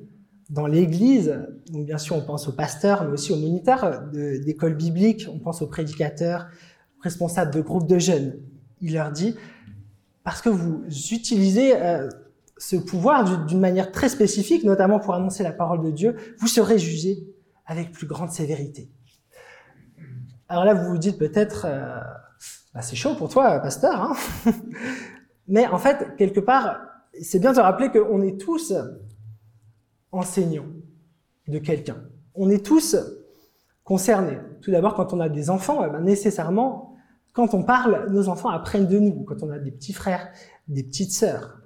dans 0.50 0.66
l'Église. 0.66 1.36
Donc 1.70 1.86
bien 1.86 1.98
sûr, 1.98 2.16
on 2.16 2.22
pense 2.22 2.46
aux 2.46 2.52
pasteurs, 2.52 3.04
mais 3.04 3.12
aussi 3.12 3.32
aux 3.32 3.36
moniteurs 3.36 4.02
d'écoles 4.12 4.76
bibliques, 4.76 5.26
on 5.32 5.38
pense 5.38 5.62
aux 5.62 5.66
prédicateurs, 5.66 6.46
responsables 7.00 7.52
de 7.52 7.60
groupes 7.60 7.88
de 7.88 7.98
jeunes. 7.98 8.38
Il 8.80 8.94
leur 8.94 9.10
dit, 9.10 9.34
parce 10.24 10.42
que 10.42 10.48
vous 10.48 10.84
utilisez 11.10 11.74
euh, 11.74 12.08
ce 12.62 12.76
pouvoir 12.76 13.44
d'une 13.44 13.58
manière 13.58 13.90
très 13.90 14.08
spécifique, 14.08 14.62
notamment 14.62 15.00
pour 15.00 15.14
annoncer 15.14 15.42
la 15.42 15.50
parole 15.50 15.82
de 15.82 15.90
Dieu, 15.90 16.14
vous 16.38 16.46
serez 16.46 16.78
jugé 16.78 17.26
avec 17.66 17.90
plus 17.90 18.06
grande 18.06 18.30
sévérité. 18.30 18.88
Alors 20.48 20.64
là, 20.64 20.72
vous 20.72 20.88
vous 20.88 20.98
dites 20.98 21.18
peut-être, 21.18 21.66
euh, 21.66 21.98
bah, 22.72 22.80
c'est 22.80 22.94
chaud 22.94 23.16
pour 23.16 23.30
toi, 23.30 23.58
pasteur, 23.58 24.00
hein 24.00 24.14
mais 25.48 25.66
en 25.66 25.78
fait, 25.78 26.14
quelque 26.16 26.38
part, 26.38 26.78
c'est 27.20 27.40
bien 27.40 27.52
de 27.52 27.58
rappeler 27.58 27.90
qu'on 27.90 28.22
est 28.22 28.40
tous 28.40 28.72
enseignants 30.12 30.70
de 31.48 31.58
quelqu'un. 31.58 31.96
On 32.36 32.48
est 32.48 32.64
tous 32.64 32.96
concernés. 33.82 34.38
Tout 34.60 34.70
d'abord, 34.70 34.94
quand 34.94 35.12
on 35.12 35.18
a 35.18 35.28
des 35.28 35.50
enfants, 35.50 35.84
eh 35.84 35.90
ben, 35.90 36.00
nécessairement, 36.00 36.94
quand 37.32 37.54
on 37.54 37.64
parle, 37.64 38.08
nos 38.12 38.28
enfants 38.28 38.50
apprennent 38.50 38.86
de 38.86 39.00
nous. 39.00 39.24
Quand 39.24 39.42
on 39.42 39.50
a 39.50 39.58
des 39.58 39.72
petits 39.72 39.92
frères, 39.92 40.28
des 40.68 40.84
petites 40.84 41.12
sœurs, 41.12 41.61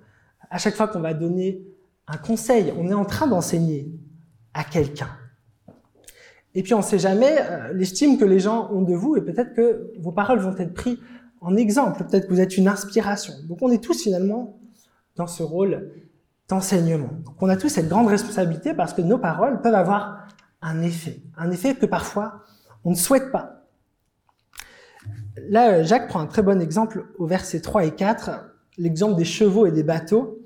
à 0.50 0.58
chaque 0.58 0.74
fois 0.74 0.88
qu'on 0.88 1.00
va 1.00 1.14
donner 1.14 1.62
un 2.06 2.16
conseil, 2.16 2.72
on 2.78 2.88
est 2.88 2.94
en 2.94 3.04
train 3.04 3.26
d'enseigner 3.26 3.90
à 4.54 4.64
quelqu'un. 4.64 5.10
Et 6.54 6.62
puis 6.62 6.72
on 6.74 6.78
ne 6.78 6.82
sait 6.82 6.98
jamais 6.98 7.36
euh, 7.38 7.72
l'estime 7.74 8.18
que 8.18 8.24
les 8.24 8.40
gens 8.40 8.70
ont 8.72 8.82
de 8.82 8.94
vous 8.94 9.16
et 9.16 9.20
peut-être 9.20 9.54
que 9.54 9.92
vos 9.98 10.12
paroles 10.12 10.38
vont 10.38 10.56
être 10.56 10.72
prises 10.72 10.98
en 11.42 11.54
exemple, 11.54 12.02
peut-être 12.04 12.26
que 12.26 12.32
vous 12.32 12.40
êtes 12.40 12.56
une 12.56 12.66
inspiration. 12.66 13.34
Donc 13.44 13.58
on 13.60 13.70
est 13.70 13.82
tous 13.82 14.02
finalement 14.02 14.58
dans 15.16 15.26
ce 15.26 15.42
rôle 15.42 15.92
d'enseignement. 16.48 17.10
Donc 17.24 17.34
on 17.40 17.48
a 17.48 17.56
tous 17.56 17.68
cette 17.68 17.88
grande 17.88 18.08
responsabilité 18.08 18.72
parce 18.72 18.94
que 18.94 19.02
nos 19.02 19.18
paroles 19.18 19.60
peuvent 19.60 19.74
avoir 19.74 20.26
un 20.62 20.80
effet, 20.82 21.20
un 21.36 21.50
effet 21.50 21.74
que 21.74 21.86
parfois 21.86 22.42
on 22.84 22.90
ne 22.90 22.96
souhaite 22.96 23.30
pas. 23.30 23.64
Là, 25.48 25.82
Jacques 25.82 26.08
prend 26.08 26.20
un 26.20 26.26
très 26.26 26.42
bon 26.42 26.60
exemple 26.60 27.06
au 27.18 27.26
verset 27.26 27.60
3 27.60 27.84
et 27.84 27.90
4, 27.94 28.30
l'exemple 28.78 29.16
des 29.16 29.24
chevaux 29.24 29.66
et 29.66 29.72
des 29.72 29.82
bateaux. 29.82 30.42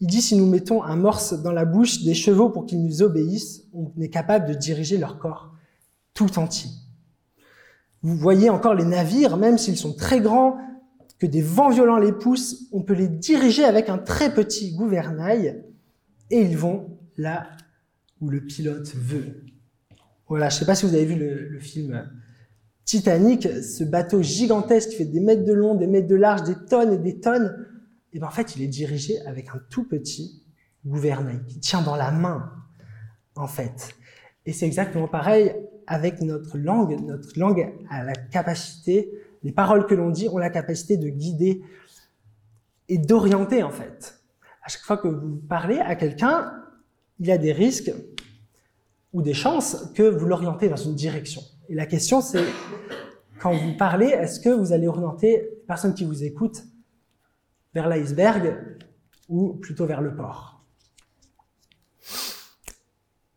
Il 0.00 0.06
dit 0.06 0.22
si 0.22 0.36
nous 0.36 0.46
mettons 0.46 0.82
un 0.82 0.96
morse 0.96 1.42
dans 1.42 1.52
la 1.52 1.64
bouche 1.64 2.02
des 2.02 2.14
chevaux 2.14 2.48
pour 2.48 2.66
qu'ils 2.66 2.82
nous 2.82 3.02
obéissent, 3.02 3.64
on 3.74 3.92
est 4.00 4.08
capable 4.08 4.48
de 4.48 4.54
diriger 4.54 4.96
leur 4.96 5.18
corps 5.18 5.52
tout 6.14 6.38
entier. 6.38 6.70
Vous 8.02 8.16
voyez 8.16 8.48
encore 8.48 8.74
les 8.74 8.84
navires, 8.84 9.36
même 9.36 9.58
s'ils 9.58 9.76
sont 9.76 9.94
très 9.94 10.20
grands, 10.20 10.58
que 11.18 11.26
des 11.26 11.42
vents 11.42 11.68
violents 11.68 11.98
les 11.98 12.12
poussent, 12.12 12.66
on 12.72 12.82
peut 12.82 12.94
les 12.94 13.08
diriger 13.08 13.64
avec 13.64 13.90
un 13.90 13.98
très 13.98 14.32
petit 14.32 14.74
gouvernail 14.74 15.62
et 16.30 16.40
ils 16.40 16.56
vont 16.56 16.98
là 17.18 17.46
où 18.20 18.30
le 18.30 18.40
pilote 18.40 18.94
veut. 18.94 19.44
Voilà, 20.28 20.48
je 20.48 20.56
ne 20.56 20.58
sais 20.60 20.66
pas 20.66 20.74
si 20.74 20.86
vous 20.86 20.94
avez 20.94 21.04
vu 21.04 21.16
le, 21.16 21.58
film 21.58 22.10
Titanic, 22.90 23.46
ce 23.62 23.84
bateau 23.84 24.20
gigantesque 24.20 24.88
qui 24.88 24.96
fait 24.96 25.04
des 25.04 25.20
mètres 25.20 25.44
de 25.44 25.52
long, 25.52 25.76
des 25.76 25.86
mètres 25.86 26.08
de 26.08 26.16
large, 26.16 26.42
des 26.42 26.56
tonnes 26.68 26.92
et 26.92 26.98
des 26.98 27.20
tonnes. 27.20 27.64
Et 28.12 28.18
bien 28.18 28.26
en 28.26 28.32
fait, 28.32 28.56
il 28.56 28.62
est 28.62 28.66
dirigé 28.66 29.24
avec 29.26 29.50
un 29.50 29.60
tout 29.70 29.84
petit 29.84 30.42
gouvernail 30.84 31.40
qui 31.46 31.60
tient 31.60 31.82
dans 31.82 31.94
la 31.94 32.10
main, 32.10 32.50
en 33.36 33.46
fait. 33.46 33.90
Et 34.44 34.52
c'est 34.52 34.66
exactement 34.66 35.06
pareil 35.06 35.54
avec 35.86 36.20
notre 36.20 36.58
langue. 36.58 37.00
Notre 37.00 37.38
langue 37.38 37.72
a 37.90 38.02
la 38.02 38.12
capacité 38.12 39.08
les 39.44 39.52
paroles 39.52 39.86
que 39.86 39.94
l'on 39.94 40.10
dit 40.10 40.28
ont 40.28 40.38
la 40.38 40.50
capacité 40.50 40.96
de 40.96 41.10
guider 41.10 41.62
et 42.88 42.98
d'orienter 42.98 43.62
en 43.62 43.70
fait. 43.70 44.20
À 44.64 44.68
chaque 44.68 44.82
fois 44.82 44.96
que 44.96 45.06
vous 45.06 45.36
parlez 45.36 45.78
à 45.78 45.94
quelqu'un, 45.94 46.52
il 47.20 47.28
y 47.28 47.30
a 47.30 47.38
des 47.38 47.52
risques 47.52 47.92
ou 49.12 49.22
des 49.22 49.32
chances 49.32 49.92
que 49.94 50.02
vous 50.02 50.26
l'orientez 50.26 50.68
dans 50.68 50.74
une 50.74 50.96
direction. 50.96 51.42
Et 51.70 51.74
la 51.74 51.86
question 51.86 52.20
c'est, 52.20 52.44
quand 53.40 53.54
vous 53.56 53.74
parlez, 53.78 54.08
est-ce 54.08 54.40
que 54.40 54.50
vous 54.50 54.74
allez 54.74 54.88
orienter 54.88 55.38
les 55.38 55.64
personnes 55.66 55.94
qui 55.94 56.04
vous 56.04 56.22
écoutent 56.22 56.64
vers 57.72 57.88
l'iceberg 57.88 58.58
ou 59.30 59.54
plutôt 59.54 59.86
vers 59.86 60.02
le 60.02 60.14
port? 60.14 60.62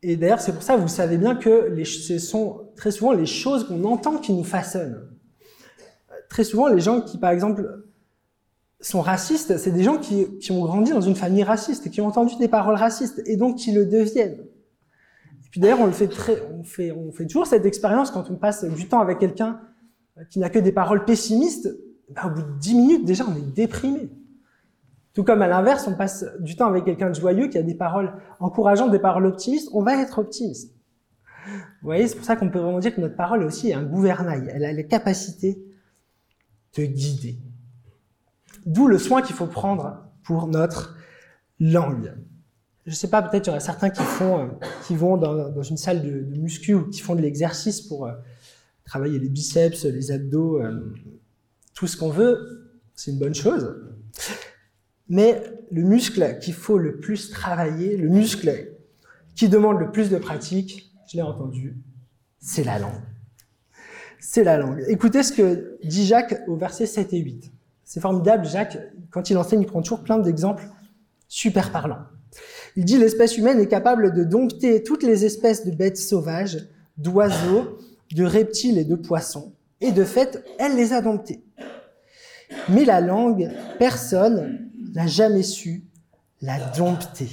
Et 0.02 0.16
d'ailleurs, 0.16 0.40
c'est 0.40 0.52
pour 0.52 0.62
ça, 0.62 0.76
vous 0.76 0.88
savez 0.88 1.16
bien 1.16 1.34
que 1.34 1.82
ce 1.84 2.18
sont 2.18 2.68
très 2.76 2.90
souvent 2.90 3.12
les 3.12 3.24
choses 3.24 3.66
qu'on 3.66 3.82
entend 3.84 4.18
qui 4.18 4.34
nous 4.34 4.44
façonnent 4.44 5.14
très 6.34 6.42
souvent, 6.42 6.66
les 6.66 6.80
gens 6.80 7.00
qui, 7.00 7.16
par 7.16 7.30
exemple, 7.30 7.84
sont 8.80 9.00
racistes, 9.00 9.56
c'est 9.56 9.70
des 9.70 9.84
gens 9.84 9.98
qui, 9.98 10.26
ont 10.50 10.64
grandi 10.64 10.90
dans 10.90 11.00
une 11.00 11.14
famille 11.14 11.44
raciste, 11.44 11.90
qui 11.90 12.00
ont 12.00 12.08
entendu 12.08 12.34
des 12.40 12.48
paroles 12.48 12.74
racistes, 12.74 13.22
et 13.26 13.36
donc 13.36 13.56
qui 13.56 13.70
le 13.70 13.86
deviennent. 13.86 14.44
Puis 15.54 15.60
d'ailleurs, 15.60 15.82
on 15.82 15.92
fait 15.92 17.26
toujours 17.28 17.46
cette 17.46 17.64
expérience 17.64 18.10
quand 18.10 18.28
on 18.28 18.34
passe 18.34 18.64
du 18.64 18.88
temps 18.88 18.98
avec 18.98 19.20
quelqu'un 19.20 19.60
qui 20.28 20.40
n'a 20.40 20.50
que 20.50 20.58
des 20.58 20.72
paroles 20.72 21.04
pessimistes. 21.04 21.72
Ben, 22.10 22.22
au 22.26 22.30
bout 22.30 22.42
de 22.42 22.58
dix 22.58 22.74
minutes, 22.74 23.04
déjà, 23.04 23.24
on 23.24 23.36
est 23.36 23.54
déprimé. 23.54 24.10
Tout 25.12 25.22
comme 25.22 25.42
à 25.42 25.46
l'inverse, 25.46 25.86
on 25.86 25.94
passe 25.94 26.26
du 26.40 26.56
temps 26.56 26.66
avec 26.66 26.84
quelqu'un 26.84 27.08
de 27.08 27.14
joyeux 27.14 27.46
qui 27.46 27.56
a 27.56 27.62
des 27.62 27.76
paroles 27.76 28.14
encourageantes, 28.40 28.90
des 28.90 28.98
paroles 28.98 29.26
optimistes, 29.26 29.70
on 29.72 29.84
va 29.84 29.94
être 30.02 30.18
optimiste. 30.18 30.74
Vous 31.46 31.84
voyez, 31.84 32.08
c'est 32.08 32.16
pour 32.16 32.24
ça 32.24 32.34
qu'on 32.34 32.50
peut 32.50 32.58
vraiment 32.58 32.80
dire 32.80 32.92
que 32.92 33.00
notre 33.00 33.14
parole 33.14 33.44
aussi 33.44 33.70
est 33.70 33.74
un 33.74 33.84
gouvernail. 33.84 34.50
Elle 34.52 34.64
a 34.64 34.72
les 34.72 34.88
capacités 34.88 35.64
te 36.72 36.82
guider. 36.82 37.38
D'où 38.66 38.88
le 38.88 38.98
soin 38.98 39.22
qu'il 39.22 39.36
faut 39.36 39.46
prendre 39.46 40.04
pour 40.24 40.48
notre 40.48 40.96
langue. 41.60 42.12
Je 42.86 42.94
sais 42.94 43.08
pas, 43.08 43.22
peut-être 43.22 43.46
il 43.46 43.48
y 43.48 43.50
aura 43.50 43.60
certains 43.60 43.88
euh, 43.88 44.46
qui 44.86 44.94
vont 44.94 45.16
dans, 45.16 45.62
une 45.62 45.76
salle 45.76 46.02
de, 46.02 46.20
de, 46.20 46.36
muscu 46.36 46.74
ou 46.74 46.90
qui 46.90 47.00
font 47.00 47.14
de 47.14 47.22
l'exercice 47.22 47.80
pour 47.80 48.06
euh, 48.06 48.12
travailler 48.84 49.18
les 49.18 49.28
biceps, 49.28 49.84
les 49.84 50.10
abdos, 50.10 50.60
euh, 50.60 50.92
tout 51.74 51.86
ce 51.86 51.96
qu'on 51.96 52.10
veut. 52.10 52.70
C'est 52.94 53.10
une 53.10 53.18
bonne 53.18 53.34
chose. 53.34 53.74
Mais 55.08 55.42
le 55.70 55.82
muscle 55.82 56.38
qu'il 56.40 56.54
faut 56.54 56.78
le 56.78 57.00
plus 57.00 57.30
travailler, 57.30 57.96
le 57.96 58.08
muscle 58.08 58.76
qui 59.34 59.48
demande 59.48 59.78
le 59.78 59.90
plus 59.90 60.10
de 60.10 60.18
pratique, 60.18 60.92
je 61.10 61.16
l'ai 61.16 61.22
entendu, 61.22 61.76
c'est 62.38 62.64
la 62.64 62.78
langue 62.78 63.02
c'est 64.26 64.42
la 64.42 64.56
langue. 64.56 64.82
Écoutez 64.88 65.22
ce 65.22 65.32
que 65.32 65.78
dit 65.84 66.06
Jacques 66.06 66.42
au 66.48 66.56
verset 66.56 66.86
7 66.86 67.12
et 67.12 67.18
8. 67.18 67.52
C'est 67.84 68.00
formidable, 68.00 68.46
Jacques, 68.46 68.78
quand 69.10 69.28
il 69.28 69.36
enseigne, 69.36 69.60
il 69.60 69.66
prend 69.66 69.82
toujours 69.82 70.02
plein 70.02 70.18
d'exemples 70.18 70.66
super 71.28 71.70
parlants. 71.70 72.06
Il 72.76 72.84
dit 72.84 72.98
l'espèce 72.98 73.38
humaine 73.38 73.60
est 73.60 73.68
capable 73.68 74.12
de 74.12 74.24
dompter 74.24 74.82
toutes 74.82 75.02
les 75.02 75.24
espèces 75.24 75.64
de 75.64 75.70
bêtes 75.70 75.96
sauvages, 75.96 76.68
d'oiseaux, 76.96 77.78
de 78.14 78.24
reptiles 78.24 78.78
et 78.78 78.84
de 78.84 78.96
poissons. 78.96 79.52
Et 79.80 79.92
de 79.92 80.04
fait, 80.04 80.44
elle 80.58 80.76
les 80.76 80.92
a 80.92 81.00
domptés. 81.00 81.44
Mais 82.68 82.84
la 82.84 83.00
langue, 83.00 83.50
personne 83.78 84.70
n'a 84.94 85.06
jamais 85.06 85.42
su 85.42 85.84
la 86.40 86.58
dompter. 86.76 87.28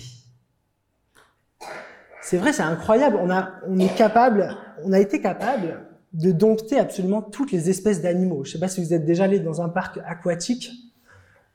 C'est 2.22 2.38
vrai, 2.38 2.54
c'est 2.54 2.64
incroyable. 2.64 3.18
On, 3.22 3.30
a, 3.30 3.52
est 3.80 3.96
capable, 3.96 4.56
on 4.84 4.94
a 4.94 5.00
été 5.00 5.22
capable 5.22 5.86
de 6.14 6.32
dompter 6.32 6.78
absolument 6.78 7.22
toutes 7.22 7.52
les 7.52 7.70
espèces 7.70 8.02
d'animaux. 8.02 8.44
Je 8.44 8.50
ne 8.50 8.54
sais 8.54 8.60
pas 8.60 8.68
si 8.68 8.84
vous 8.84 8.94
êtes 8.94 9.06
déjà 9.06 9.26
allé 9.26 9.40
dans 9.40 9.62
un 9.62 9.70
parc 9.70 10.00
aquatique 10.06 10.72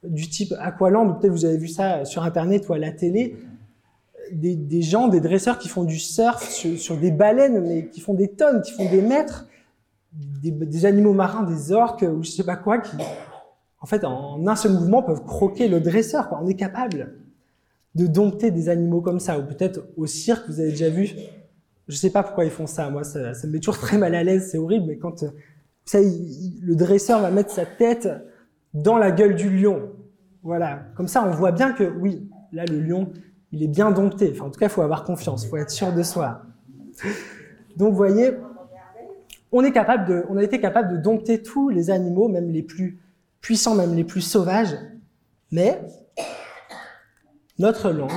du 0.02 0.28
type 0.28 0.54
Aqualand, 0.60 1.14
peut-être 1.14 1.32
vous 1.32 1.44
avez 1.44 1.56
vu 1.56 1.68
ça 1.68 2.04
sur 2.04 2.22
Internet 2.22 2.68
ou 2.68 2.72
à 2.72 2.78
la 2.78 2.92
télé, 2.92 3.36
des, 4.32 4.82
gens, 4.82 5.08
des 5.08 5.20
dresseurs 5.20 5.58
qui 5.58 5.68
font 5.68 5.84
du 5.84 5.98
surf 5.98 6.48
sur, 6.48 6.96
des 6.96 7.10
baleines, 7.10 7.60
mais 7.60 7.88
qui 7.88 8.00
font 8.00 8.14
des 8.14 8.28
tonnes, 8.28 8.62
qui 8.62 8.72
font 8.72 8.88
des 8.90 9.02
mètres, 9.02 9.46
des, 10.12 10.86
animaux 10.86 11.12
marins, 11.12 11.42
des 11.42 11.72
orques 11.72 12.02
ou 12.02 12.22
je 12.22 12.30
sais 12.30 12.44
pas 12.44 12.56
quoi, 12.56 12.78
qui, 12.78 12.96
en 13.80 13.86
fait, 13.86 14.04
en 14.04 14.46
un 14.46 14.56
seul 14.56 14.72
mouvement, 14.72 15.02
peuvent 15.02 15.24
croquer 15.24 15.68
le 15.68 15.80
dresseur. 15.80 16.28
On 16.40 16.46
est 16.46 16.54
capable 16.54 17.14
de 17.94 18.06
dompter 18.06 18.50
des 18.50 18.68
animaux 18.68 19.00
comme 19.00 19.20
ça. 19.20 19.38
Ou 19.38 19.42
peut-être 19.42 19.86
au 19.96 20.06
cirque, 20.06 20.48
vous 20.48 20.60
avez 20.60 20.70
déjà 20.70 20.90
vu 20.90 21.14
je 21.88 21.96
sais 21.96 22.10
pas 22.10 22.22
pourquoi 22.22 22.44
ils 22.44 22.50
font 22.50 22.66
ça. 22.66 22.90
Moi, 22.90 23.04
ça, 23.04 23.32
me 23.44 23.52
met 23.52 23.58
toujours 23.58 23.78
très 23.78 23.98
mal 23.98 24.14
à 24.14 24.24
l'aise. 24.24 24.50
C'est 24.50 24.58
horrible. 24.58 24.86
Mais 24.86 24.98
quand 24.98 25.24
ça, 25.84 26.00
le 26.00 26.74
dresseur 26.74 27.20
va 27.20 27.30
mettre 27.30 27.50
sa 27.50 27.64
tête 27.64 28.08
dans 28.74 28.98
la 28.98 29.10
gueule 29.10 29.36
du 29.36 29.56
lion, 29.56 29.90
voilà. 30.42 30.86
Comme 30.96 31.08
ça, 31.08 31.24
on 31.26 31.30
voit 31.30 31.52
bien 31.52 31.72
que 31.72 31.84
oui, 31.84 32.28
là, 32.52 32.64
le 32.64 32.80
lion, 32.80 33.12
il 33.52 33.62
est 33.62 33.68
bien 33.68 33.90
dompté. 33.90 34.30
Enfin, 34.32 34.46
en 34.46 34.50
tout 34.50 34.58
cas, 34.60 34.66
il 34.66 34.70
faut 34.70 34.82
avoir 34.82 35.04
confiance. 35.04 35.44
Il 35.44 35.48
faut 35.48 35.56
être 35.56 35.70
sûr 35.70 35.92
de 35.92 36.02
soi. 36.02 36.42
Donc, 37.76 37.90
vous 37.90 37.96
voyez, 37.96 38.32
on 39.52 39.62
est 39.64 39.74
on 40.28 40.36
a 40.36 40.42
été 40.42 40.60
capable 40.60 40.92
de 40.92 40.96
dompter 40.96 41.42
tous 41.42 41.68
les 41.68 41.90
animaux, 41.90 42.28
même 42.28 42.50
les 42.50 42.62
plus 42.62 43.00
puissants, 43.40 43.74
même 43.74 43.94
les 43.94 44.04
plus 44.04 44.20
sauvages. 44.20 44.76
Mais 45.52 45.80
notre 47.58 47.90
langue, 47.90 48.10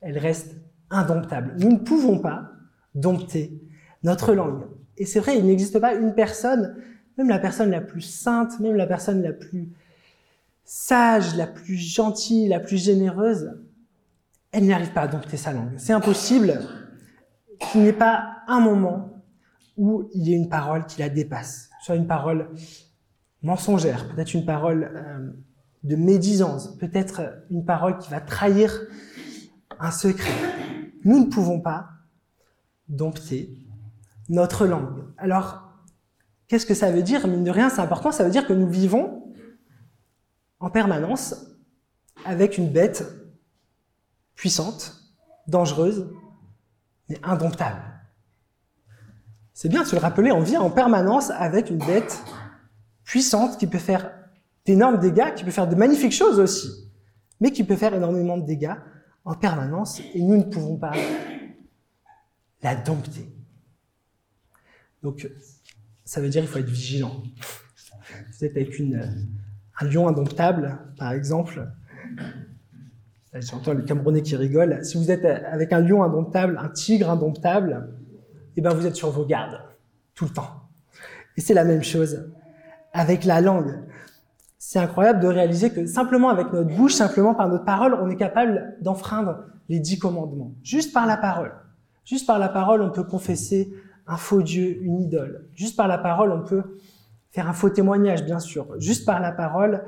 elle 0.00 0.18
reste 0.18 0.56
indomptable. 0.90 1.54
Nous 1.58 1.70
ne 1.70 1.78
pouvons 1.78 2.18
pas 2.18 2.50
dompter 2.94 3.60
notre 4.02 4.34
langue. 4.34 4.64
Et 4.96 5.06
c'est 5.06 5.20
vrai, 5.20 5.38
il 5.38 5.46
n'existe 5.46 5.78
pas 5.78 5.94
une 5.94 6.14
personne, 6.14 6.76
même 7.16 7.28
la 7.28 7.38
personne 7.38 7.70
la 7.70 7.80
plus 7.80 8.00
sainte, 8.00 8.58
même 8.60 8.76
la 8.76 8.86
personne 8.86 9.22
la 9.22 9.32
plus 9.32 9.70
sage, 10.64 11.36
la 11.36 11.46
plus 11.46 11.76
gentille, 11.76 12.48
la 12.48 12.60
plus 12.60 12.82
généreuse, 12.82 13.52
elle 14.52 14.64
n'y 14.64 14.72
arrive 14.72 14.92
pas 14.92 15.02
à 15.02 15.08
dompter 15.08 15.36
sa 15.36 15.52
langue. 15.52 15.72
C'est 15.76 15.92
impossible 15.92 16.60
qu'il 17.58 17.82
n'y 17.82 17.88
ait 17.88 17.92
pas 17.92 18.36
un 18.48 18.60
moment 18.60 19.22
où 19.76 20.08
il 20.12 20.26
y 20.26 20.32
ait 20.32 20.36
une 20.36 20.48
parole 20.48 20.86
qui 20.86 21.00
la 21.00 21.08
dépasse, 21.08 21.70
soit 21.82 21.96
une 21.96 22.06
parole 22.06 22.50
mensongère, 23.42 24.08
peut-être 24.08 24.34
une 24.34 24.44
parole 24.44 24.90
euh, 24.94 25.30
de 25.84 25.96
médisance, 25.96 26.76
peut-être 26.76 27.44
une 27.50 27.64
parole 27.64 27.98
qui 27.98 28.10
va 28.10 28.20
trahir 28.20 28.80
un 29.78 29.90
secret. 29.90 30.32
Nous 31.04 31.20
ne 31.20 31.30
pouvons 31.30 31.60
pas 31.60 31.88
dompter 32.88 33.56
notre 34.28 34.66
langue. 34.66 35.04
Alors, 35.16 35.62
qu'est-ce 36.48 36.66
que 36.66 36.74
ça 36.74 36.90
veut 36.90 37.02
dire? 37.02 37.26
Mine 37.26 37.44
de 37.44 37.50
rien, 37.50 37.70
c'est 37.70 37.80
important, 37.80 38.12
ça 38.12 38.24
veut 38.24 38.30
dire 38.30 38.46
que 38.46 38.52
nous 38.52 38.68
vivons 38.68 39.32
en 40.58 40.68
permanence 40.68 41.46
avec 42.26 42.58
une 42.58 42.70
bête 42.70 43.19
puissante, 44.40 44.96
dangereuse, 45.48 46.08
mais 47.10 47.18
indomptable. 47.22 47.82
C'est 49.52 49.68
bien 49.68 49.82
de 49.82 49.86
se 49.86 49.94
le 49.94 50.00
rappeler, 50.00 50.32
on 50.32 50.40
vit 50.40 50.56
en 50.56 50.70
permanence 50.70 51.28
avec 51.28 51.68
une 51.68 51.76
bête 51.76 52.24
puissante 53.04 53.58
qui 53.58 53.66
peut 53.66 53.76
faire 53.76 54.10
d'énormes 54.64 54.98
dégâts, 54.98 55.34
qui 55.34 55.44
peut 55.44 55.50
faire 55.50 55.68
de 55.68 55.74
magnifiques 55.74 56.14
choses 56.14 56.40
aussi, 56.40 56.90
mais 57.38 57.52
qui 57.52 57.64
peut 57.64 57.76
faire 57.76 57.92
énormément 57.92 58.38
de 58.38 58.46
dégâts 58.46 58.72
en 59.26 59.34
permanence, 59.34 60.00
et 60.14 60.22
nous 60.22 60.38
ne 60.38 60.44
pouvons 60.44 60.78
pas 60.78 60.94
la 62.62 62.76
dompter. 62.76 63.30
Donc, 65.02 65.30
ça 66.06 66.22
veut 66.22 66.30
dire 66.30 66.40
qu'il 66.40 66.50
faut 66.50 66.60
être 66.60 66.64
vigilant. 66.64 67.22
Vous 68.32 68.44
êtes 68.46 68.56
avec 68.56 68.78
une, 68.78 69.28
un 69.78 69.84
lion 69.86 70.08
indomptable, 70.08 70.78
par 70.96 71.12
exemple. 71.12 71.70
J'entends 73.34 73.74
les 73.74 73.84
Camerounais 73.84 74.22
qui 74.22 74.34
rigolent. 74.34 74.84
Si 74.84 74.96
vous 74.98 75.10
êtes 75.10 75.24
avec 75.24 75.72
un 75.72 75.80
lion 75.80 76.02
indomptable, 76.02 76.58
un 76.60 76.68
tigre 76.68 77.10
indomptable, 77.10 77.88
eh 78.56 78.60
ben 78.60 78.74
vous 78.74 78.86
êtes 78.86 78.96
sur 78.96 79.10
vos 79.10 79.24
gardes 79.24 79.60
tout 80.14 80.24
le 80.24 80.32
temps. 80.32 80.50
Et 81.36 81.40
c'est 81.40 81.54
la 81.54 81.64
même 81.64 81.84
chose 81.84 82.28
avec 82.92 83.24
la 83.24 83.40
langue. 83.40 83.78
C'est 84.58 84.80
incroyable 84.80 85.20
de 85.20 85.28
réaliser 85.28 85.70
que 85.70 85.86
simplement 85.86 86.28
avec 86.28 86.52
notre 86.52 86.74
bouche, 86.74 86.94
simplement 86.94 87.34
par 87.34 87.48
notre 87.48 87.64
parole, 87.64 87.94
on 87.94 88.10
est 88.10 88.16
capable 88.16 88.76
d'enfreindre 88.80 89.44
les 89.68 89.78
dix 89.78 89.98
commandements. 89.98 90.52
Juste 90.62 90.92
par 90.92 91.06
la 91.06 91.16
parole. 91.16 91.52
Juste 92.04 92.26
par 92.26 92.38
la 92.38 92.48
parole, 92.48 92.82
on 92.82 92.90
peut 92.90 93.04
confesser 93.04 93.72
un 94.06 94.16
faux 94.16 94.42
Dieu, 94.42 94.82
une 94.82 95.00
idole. 95.00 95.48
Juste 95.54 95.76
par 95.76 95.86
la 95.86 95.98
parole, 95.98 96.32
on 96.32 96.42
peut 96.42 96.64
faire 97.30 97.48
un 97.48 97.52
faux 97.52 97.70
témoignage, 97.70 98.24
bien 98.24 98.40
sûr. 98.40 98.66
Juste 98.80 99.06
par 99.06 99.20
la 99.20 99.30
parole, 99.30 99.84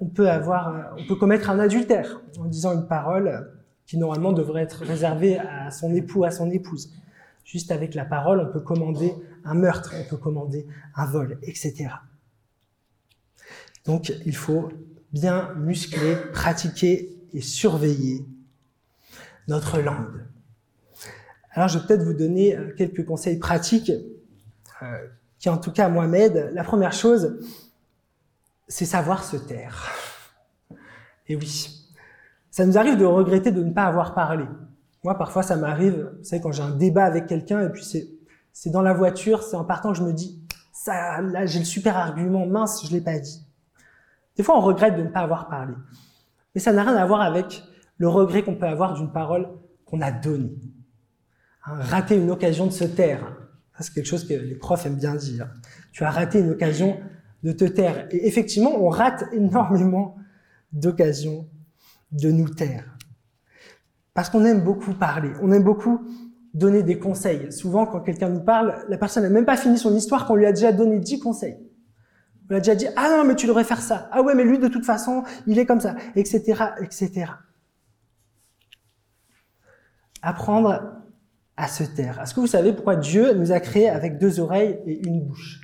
on 0.00 0.06
peut 0.06 0.30
avoir, 0.30 0.68
euh, 0.68 0.82
on 0.98 1.06
peut 1.06 1.16
commettre 1.16 1.50
un 1.50 1.58
adultère 1.58 2.20
en 2.38 2.46
disant 2.46 2.72
une 2.72 2.86
parole 2.86 3.52
qui 3.86 3.98
normalement 3.98 4.32
devrait 4.32 4.62
être 4.62 4.84
réservée 4.84 5.38
à 5.38 5.70
son 5.70 5.94
époux, 5.94 6.24
à 6.24 6.30
son 6.30 6.50
épouse. 6.50 6.90
Juste 7.44 7.70
avec 7.70 7.94
la 7.94 8.04
parole, 8.04 8.40
on 8.40 8.52
peut 8.52 8.60
commander 8.60 9.14
un 9.44 9.54
meurtre, 9.54 9.94
on 9.96 10.08
peut 10.08 10.16
commander 10.16 10.66
un 10.96 11.06
vol, 11.06 11.38
etc. 11.42 11.88
Donc, 13.84 14.12
il 14.26 14.34
faut 14.34 14.70
bien 15.12 15.54
muscler, 15.54 16.16
pratiquer 16.32 17.16
et 17.32 17.40
surveiller 17.40 18.26
notre 19.46 19.80
langue. 19.80 20.24
Alors, 21.52 21.68
je 21.68 21.78
vais 21.78 21.86
peut-être 21.86 22.02
vous 22.02 22.14
donner 22.14 22.56
euh, 22.56 22.74
quelques 22.76 23.04
conseils 23.04 23.38
pratiques 23.38 23.92
euh, 24.82 24.86
qui, 25.38 25.48
en 25.48 25.58
tout 25.58 25.70
cas, 25.70 25.88
moi, 25.88 26.08
m'aident. 26.08 26.50
La 26.52 26.64
première 26.64 26.92
chose, 26.92 27.38
c'est 28.68 28.84
savoir 28.84 29.24
se 29.24 29.36
taire. 29.36 29.92
Et 31.28 31.36
oui, 31.36 31.86
ça 32.50 32.64
nous 32.64 32.78
arrive 32.78 32.96
de 32.96 33.04
regretter 33.04 33.52
de 33.52 33.62
ne 33.62 33.72
pas 33.72 33.84
avoir 33.84 34.14
parlé. 34.14 34.46
Moi, 35.04 35.16
parfois, 35.16 35.42
ça 35.42 35.56
m'arrive, 35.56 36.10
vous 36.18 36.24
savez, 36.24 36.42
quand 36.42 36.52
j'ai 36.52 36.62
un 36.62 36.70
débat 36.70 37.04
avec 37.04 37.26
quelqu'un, 37.26 37.60
et 37.60 37.68
puis 37.68 37.84
c'est, 37.84 38.70
dans 38.70 38.82
la 38.82 38.92
voiture, 38.92 39.42
c'est 39.42 39.56
en 39.56 39.64
partant 39.64 39.92
que 39.92 39.98
je 39.98 40.02
me 40.02 40.12
dis, 40.12 40.42
ça, 40.72 41.20
là, 41.20 41.46
j'ai 41.46 41.58
le 41.58 41.64
super 41.64 41.96
argument, 41.96 42.46
mince, 42.46 42.86
je 42.86 42.92
l'ai 42.92 43.00
pas 43.00 43.18
dit. 43.18 43.44
Des 44.36 44.42
fois, 44.42 44.56
on 44.58 44.60
regrette 44.60 44.96
de 44.96 45.02
ne 45.02 45.08
pas 45.08 45.20
avoir 45.20 45.48
parlé. 45.48 45.74
Mais 46.54 46.60
ça 46.60 46.72
n'a 46.72 46.82
rien 46.82 46.96
à 46.96 47.06
voir 47.06 47.20
avec 47.20 47.62
le 47.98 48.08
regret 48.08 48.42
qu'on 48.42 48.56
peut 48.56 48.66
avoir 48.66 48.94
d'une 48.94 49.12
parole 49.12 49.48
qu'on 49.84 50.00
a 50.00 50.10
donnée. 50.10 50.58
Hein, 51.66 51.78
rater 51.80 52.16
une 52.16 52.30
occasion 52.30 52.66
de 52.66 52.72
se 52.72 52.84
taire. 52.84 53.36
C'est 53.78 53.92
quelque 53.92 54.06
chose 54.06 54.26
que 54.26 54.34
les 54.34 54.54
profs 54.54 54.86
aiment 54.86 54.96
bien 54.96 55.14
dire. 55.14 55.48
Tu 55.92 56.04
as 56.04 56.10
raté 56.10 56.40
une 56.40 56.50
occasion 56.50 56.98
de 57.46 57.52
te 57.52 57.64
taire. 57.64 58.08
Et 58.10 58.26
effectivement, 58.26 58.72
on 58.74 58.88
rate 58.88 59.22
énormément 59.32 60.16
d'occasions 60.72 61.48
de 62.10 62.32
nous 62.32 62.48
taire. 62.48 62.98
Parce 64.14 64.30
qu'on 64.30 64.44
aime 64.44 64.62
beaucoup 64.62 64.94
parler, 64.94 65.30
on 65.40 65.52
aime 65.52 65.62
beaucoup 65.62 66.00
donner 66.54 66.82
des 66.82 66.98
conseils. 66.98 67.52
Souvent, 67.52 67.86
quand 67.86 68.00
quelqu'un 68.00 68.30
nous 68.30 68.40
parle, 68.40 68.84
la 68.88 68.98
personne 68.98 69.22
n'a 69.22 69.28
même 69.28 69.44
pas 69.44 69.56
fini 69.56 69.78
son 69.78 69.94
histoire 69.94 70.26
qu'on 70.26 70.34
lui 70.34 70.44
a 70.44 70.50
déjà 70.50 70.72
donné 70.72 70.98
dix 70.98 71.20
conseils. 71.20 71.56
On 72.44 72.48
lui 72.48 72.56
a 72.56 72.58
déjà 72.58 72.74
dit, 72.74 72.88
ah 72.96 73.10
non, 73.16 73.24
mais 73.24 73.36
tu 73.36 73.46
devrais 73.46 73.62
faire 73.62 73.80
ça. 73.80 74.08
Ah 74.10 74.22
ouais, 74.22 74.34
mais 74.34 74.42
lui, 74.42 74.58
de 74.58 74.66
toute 74.66 74.84
façon, 74.84 75.22
il 75.46 75.56
est 75.60 75.66
comme 75.66 75.80
ça, 75.80 75.94
etc., 76.16 76.64
etc. 76.80 77.26
Apprendre 80.20 80.94
à 81.56 81.68
se 81.68 81.84
taire. 81.84 82.20
Est-ce 82.20 82.34
que 82.34 82.40
vous 82.40 82.48
savez 82.48 82.72
pourquoi 82.72 82.96
Dieu 82.96 83.34
nous 83.34 83.52
a 83.52 83.60
créés 83.60 83.88
avec 83.88 84.18
deux 84.18 84.40
oreilles 84.40 84.80
et 84.84 85.06
une 85.06 85.20
bouche? 85.20 85.60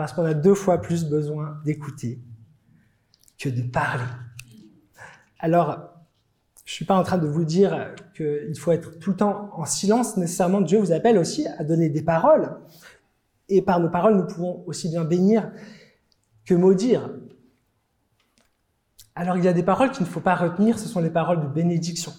Parce 0.00 0.14
qu'on 0.14 0.24
a 0.24 0.32
deux 0.32 0.54
fois 0.54 0.80
plus 0.80 1.04
besoin 1.04 1.60
d'écouter 1.62 2.22
que 3.38 3.50
de 3.50 3.60
parler. 3.60 4.02
Alors, 5.38 5.90
je 6.64 6.72
suis 6.72 6.86
pas 6.86 6.96
en 6.96 7.02
train 7.02 7.18
de 7.18 7.26
vous 7.26 7.44
dire 7.44 7.94
qu'il 8.16 8.58
faut 8.58 8.72
être 8.72 8.98
tout 8.98 9.10
le 9.10 9.16
temps 9.16 9.50
en 9.52 9.66
silence. 9.66 10.16
Nécessairement, 10.16 10.62
Dieu 10.62 10.78
vous 10.78 10.92
appelle 10.92 11.18
aussi 11.18 11.46
à 11.46 11.64
donner 11.64 11.90
des 11.90 12.00
paroles. 12.00 12.56
Et 13.50 13.60
par 13.60 13.78
nos 13.78 13.90
paroles, 13.90 14.16
nous 14.16 14.26
pouvons 14.26 14.64
aussi 14.66 14.88
bien 14.88 15.04
bénir 15.04 15.52
que 16.46 16.54
maudire. 16.54 17.10
Alors, 19.14 19.36
il 19.36 19.44
y 19.44 19.48
a 19.48 19.52
des 19.52 19.62
paroles 19.62 19.90
qu'il 19.90 20.06
ne 20.06 20.10
faut 20.10 20.20
pas 20.20 20.34
retenir, 20.34 20.78
ce 20.78 20.88
sont 20.88 21.00
les 21.00 21.10
paroles 21.10 21.42
de 21.42 21.46
bénédiction. 21.46 22.14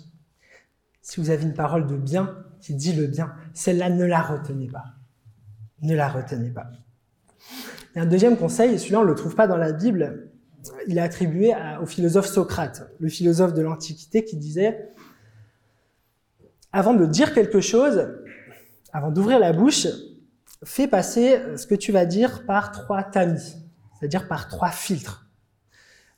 Si 1.01 1.19
vous 1.19 1.31
avez 1.31 1.41
une 1.41 1.55
parole 1.55 1.87
de 1.87 1.97
bien 1.97 2.45
qui 2.59 2.75
dit 2.75 2.93
le 2.93 3.07
bien, 3.07 3.33
celle-là, 3.55 3.89
ne 3.89 4.05
la 4.05 4.21
retenez 4.21 4.67
pas. 4.67 4.85
Ne 5.81 5.95
la 5.95 6.09
retenez 6.09 6.51
pas. 6.51 6.69
Et 7.95 7.99
un 7.99 8.05
deuxième 8.05 8.37
conseil, 8.37 8.79
celui-là, 8.79 8.99
on 8.99 9.03
ne 9.03 9.09
le 9.09 9.15
trouve 9.15 9.35
pas 9.35 9.47
dans 9.47 9.57
la 9.57 9.71
Bible, 9.71 10.29
il 10.87 10.97
est 10.97 11.01
attribué 11.01 11.53
au 11.81 11.85
philosophe 11.85 12.27
Socrate, 12.27 12.89
le 12.99 13.09
philosophe 13.09 13.53
de 13.53 13.61
l'Antiquité, 13.61 14.23
qui 14.23 14.37
disait, 14.37 14.89
avant 16.71 16.93
de 16.93 17.05
dire 17.05 17.33
quelque 17.33 17.59
chose, 17.59 18.09
avant 18.93 19.11
d'ouvrir 19.11 19.39
la 19.39 19.53
bouche, 19.53 19.87
fais 20.63 20.87
passer 20.87 21.39
ce 21.57 21.65
que 21.65 21.75
tu 21.75 21.91
vas 21.91 22.05
dire 22.05 22.45
par 22.45 22.71
trois 22.71 23.03
tamis, 23.03 23.57
c'est-à-dire 23.99 24.27
par 24.27 24.47
trois 24.47 24.69
filtres. 24.69 25.27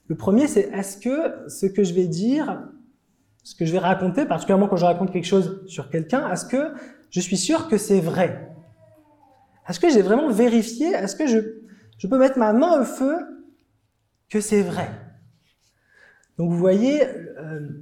Le 0.08 0.16
premier, 0.16 0.48
c'est 0.48 0.70
est-ce 0.74 0.98
que 0.98 1.50
ce 1.50 1.66
que 1.66 1.84
je 1.84 1.94
vais 1.94 2.08
dire, 2.08 2.62
ce 3.44 3.56
que 3.56 3.66
je 3.66 3.72
vais 3.72 3.80
raconter, 3.80 4.26
particulièrement 4.26 4.68
quand 4.68 4.76
je 4.76 4.86
raconte 4.86 5.12
quelque 5.12 5.26
chose 5.26 5.64
sur 5.66 5.90
quelqu'un, 5.90 6.30
est-ce 6.32 6.46
que 6.46 6.74
je 7.10 7.20
suis 7.20 7.38
sûr 7.38 7.70
que 7.70 7.78
c'est 7.78 8.02
vrai? 8.02 8.50
Est-ce 9.68 9.80
que 9.80 9.90
j'ai 9.90 10.02
vraiment 10.02 10.30
vérifié? 10.30 10.88
Est-ce 10.92 11.16
que 11.16 11.26
je, 11.26 11.40
je 12.04 12.08
peux 12.10 12.18
mettre 12.18 12.38
ma 12.38 12.52
main 12.52 12.82
au 12.82 12.84
feu 12.84 13.16
que 14.30 14.42
c'est 14.42 14.62
vrai. 14.62 14.92
Donc 16.38 16.52
vous 16.52 16.58
voyez, 16.58 17.02
euh, 17.08 17.82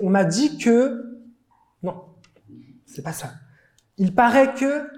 on 0.00 0.08
m'a 0.08 0.24
dit 0.24 0.56
que, 0.56 1.20
non, 1.82 2.06
c'est 2.86 3.02
pas 3.02 3.12
ça. 3.12 3.34
Il 3.98 4.14
paraît 4.14 4.54
que, 4.54 4.88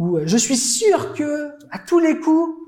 ou 0.00 0.16
euh, 0.16 0.26
je 0.26 0.36
suis 0.36 0.56
sûr 0.56 1.14
que, 1.14 1.52
à 1.70 1.78
tous 1.78 2.00
les 2.00 2.18
coups, 2.18 2.58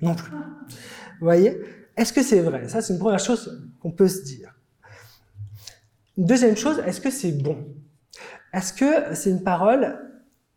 non 0.00 0.14
plus. 0.14 0.30
Vous 0.30 1.24
voyez, 1.26 1.60
est-ce 1.96 2.12
que 2.12 2.22
c'est 2.22 2.42
vrai? 2.42 2.68
Ça, 2.68 2.80
c'est 2.80 2.92
une 2.92 3.00
première 3.00 3.18
chose 3.18 3.68
qu'on 3.80 3.90
peut 3.90 4.06
se 4.06 4.22
dire. 4.22 4.54
Deuxième 6.16 6.56
chose, 6.56 6.78
est-ce 6.86 7.00
que 7.00 7.10
c'est 7.10 7.32
bon? 7.32 7.74
Est-ce 8.52 8.72
que 8.72 9.16
c'est 9.16 9.30
une 9.30 9.42
parole 9.42 9.98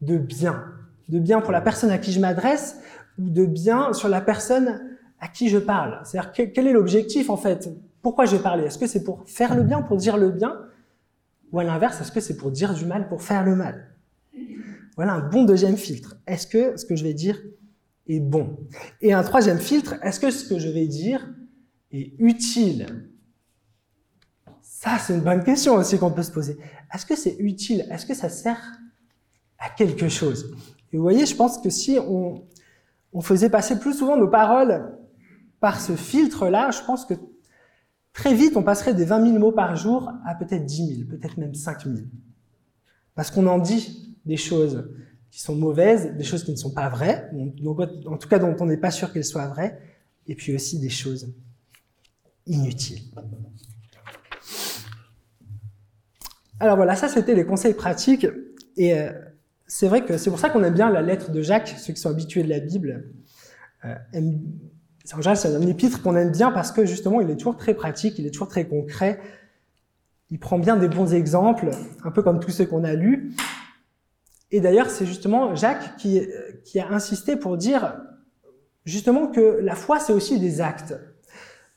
de 0.01 0.19
bien? 0.19 0.77
De 1.12 1.19
bien 1.19 1.41
pour 1.41 1.52
la 1.52 1.62
personne 1.62 1.91
à 1.91 1.97
qui 1.97 2.12
je 2.12 2.19
m'adresse 2.19 2.78
ou 3.19 3.30
de 3.30 3.45
bien 3.45 3.93
sur 3.93 4.08
la 4.08 4.21
personne 4.21 4.82
à 5.19 5.28
qui 5.28 5.50
je 5.50 5.58
parle. 5.58 6.00
C'est-à-dire 6.04 6.32
quel 6.54 6.65
est 6.65 6.71
l'objectif 6.71 7.30
en 7.30 7.38
fait? 7.38 7.69
Pourquoi 8.02 8.26
je 8.26 8.38
vais 8.38 8.41
parler? 8.41 8.63
Est-ce 8.63 8.80
que 8.80 8.88
c'est 8.88 9.04
pour 9.04 9.24
faire 9.28 9.56
le 9.56 9.63
bien, 9.63 9.82
pour 9.82 9.97
dire 9.97 10.17
le 10.17 10.32
bien? 10.32 10.58
Ou 11.52 11.60
à 11.60 11.63
l'inverse, 11.63 12.00
est-ce 12.02 12.12
que 12.12 12.21
c'est 12.21 12.38
pour 12.38 12.50
dire 12.50 12.74
du 12.74 12.86
mal, 12.86 13.10
pour 13.10 13.21
faire 13.21 13.43
le 13.43 13.56
mal? 13.56 13.93
Voilà 14.95 15.13
un 15.13 15.30
bon 15.30 15.43
deuxième 15.43 15.78
filtre. 15.78 16.15
Est-ce 16.26 16.47
que 16.47 16.78
ce 16.78 16.86
que 16.86 16.95
je 16.95 17.04
vais 17.04 17.13
dire 17.13 17.39
est 18.08 18.19
bon? 18.19 18.58
Et 19.02 19.12
un 19.13 19.24
troisième 19.24 19.60
filtre, 19.60 19.95
est-ce 20.02 20.19
que 20.19 20.32
ce 20.32 20.47
que 20.47 20.60
je 20.60 20.69
vais 20.69 20.88
dire 20.88 21.30
est 21.91 22.13
utile? 22.19 23.10
Ça, 24.62 24.97
c'est 24.97 25.13
une 25.13 25.21
bonne 25.21 25.43
question 25.43 25.76
aussi 25.76 26.00
qu'on 26.00 26.12
peut 26.12 26.24
se 26.24 26.32
poser. 26.32 26.58
Est-ce 26.93 27.06
que 27.06 27.15
c'est 27.15 27.36
utile? 27.38 27.86
Est-ce 27.91 28.06
que 28.06 28.13
ça 28.13 28.30
sert 28.30 28.62
à 29.60 29.69
quelque 29.69 30.08
chose? 30.08 30.56
Et 30.91 30.97
vous 30.97 31.04
voyez, 31.04 31.25
je 31.25 31.36
pense 31.36 31.58
que 31.58 31.69
si 31.69 31.97
on, 31.99 32.43
on 33.13 33.21
faisait 33.21 33.49
passer 33.49 33.80
plus 33.80 33.93
souvent 33.93 34.17
nos 34.17 34.27
paroles 34.27 34.97
par 35.60 35.80
ce 35.80 35.95
filtre-là, 35.95 36.71
je 36.71 36.82
pense 36.86 37.06
que 37.06 37.13
très 38.13 38.34
vite, 38.34 38.58
on 38.58 38.63
passerait 38.63 38.93
des 38.93 39.06
20 39.06 39.25
000 39.27 39.39
mots 39.39 39.51
par 39.51 39.75
jour 39.75 40.12
à 40.25 40.36
peut-être 40.36 40.65
10 40.65 40.95
000, 40.95 41.10
peut-être 41.10 41.38
même 41.38 41.54
5 41.54 41.84
000. 41.84 41.95
Parce 43.15 43.32
qu'on 43.32 43.47
en 43.47 43.60
dit 43.60 44.17
des 44.25 44.38
choses 44.38 44.89
qui 45.30 45.39
sont 45.39 45.56
mauvaises, 45.56 46.13
des 46.15 46.23
choses 46.23 46.43
qui 46.43 46.51
ne 46.51 46.58
sont 46.58 46.73
pas 46.73 46.89
vraies, 46.89 47.30
en 48.06 48.17
tout 48.17 48.27
cas 48.27 48.39
dont 48.39 48.56
on 48.60 48.65
n'est 48.65 48.77
pas 48.77 48.91
sûr 48.91 49.13
qu'elles 49.13 49.25
soient 49.25 49.47
vraies, 49.47 49.80
et 50.27 50.36
puis 50.36 50.54
aussi 50.54 50.80
des 50.80 50.89
choses 50.89 51.34
inutiles. 52.45 53.04
Alors 56.60 56.75
voilà, 56.75 56.95
ça 56.95 57.08
c'était 57.08 57.34
les 57.34 57.45
conseils 57.45 57.73
pratiques, 57.73 58.27
et 58.75 58.93
euh, 58.99 59.12
c'est 59.73 59.88
vrai 59.88 60.03
que 60.03 60.17
c'est 60.17 60.29
pour 60.29 60.38
ça 60.38 60.49
qu'on 60.49 60.65
aime 60.65 60.73
bien 60.73 60.89
la 60.89 61.01
lettre 61.01 61.31
de 61.31 61.41
Jacques, 61.41 61.69
ceux 61.77 61.93
qui 61.93 62.01
sont 62.01 62.10
habitués 62.10 62.43
de 62.43 62.49
la 62.49 62.60
Bible. 62.60 63.05
Euh, 63.86 63.95
en 64.13 65.21
général, 65.21 65.38
c'est 65.38 65.55
un 65.55 65.65
épître 65.65 66.01
qu'on 66.01 66.17
aime 66.17 66.31
bien 66.31 66.51
parce 66.51 66.73
que 66.73 66.86
justement, 66.86 67.21
il 67.21 67.29
est 67.29 67.38
toujours 67.38 67.55
très 67.55 67.73
pratique, 67.73 68.19
il 68.19 68.27
est 68.27 68.31
toujours 68.31 68.49
très 68.49 68.67
concret. 68.67 69.21
Il 70.29 70.39
prend 70.39 70.60
bien 70.60 70.75
des 70.75 70.89
bons 70.89 71.13
exemples, 71.13 71.71
un 72.03 72.12
peu 72.12 72.21
comme 72.21 72.41
tous 72.41 72.51
ceux 72.51 72.65
qu'on 72.65 72.84
a 72.84 72.95
lus. 72.95 73.31
Et 74.51 74.60
d'ailleurs, 74.60 74.89
c'est 74.89 75.05
justement 75.05 75.55
Jacques 75.55 75.95
qui, 75.95 76.21
qui 76.65 76.81
a 76.81 76.89
insisté 76.91 77.38
pour 77.38 77.55
dire 77.55 77.95
justement 78.84 79.27
que 79.27 79.60
la 79.62 79.75
foi, 79.75 80.01
c'est 80.01 80.12
aussi 80.12 80.38
des 80.38 80.60
actes. 80.60 80.99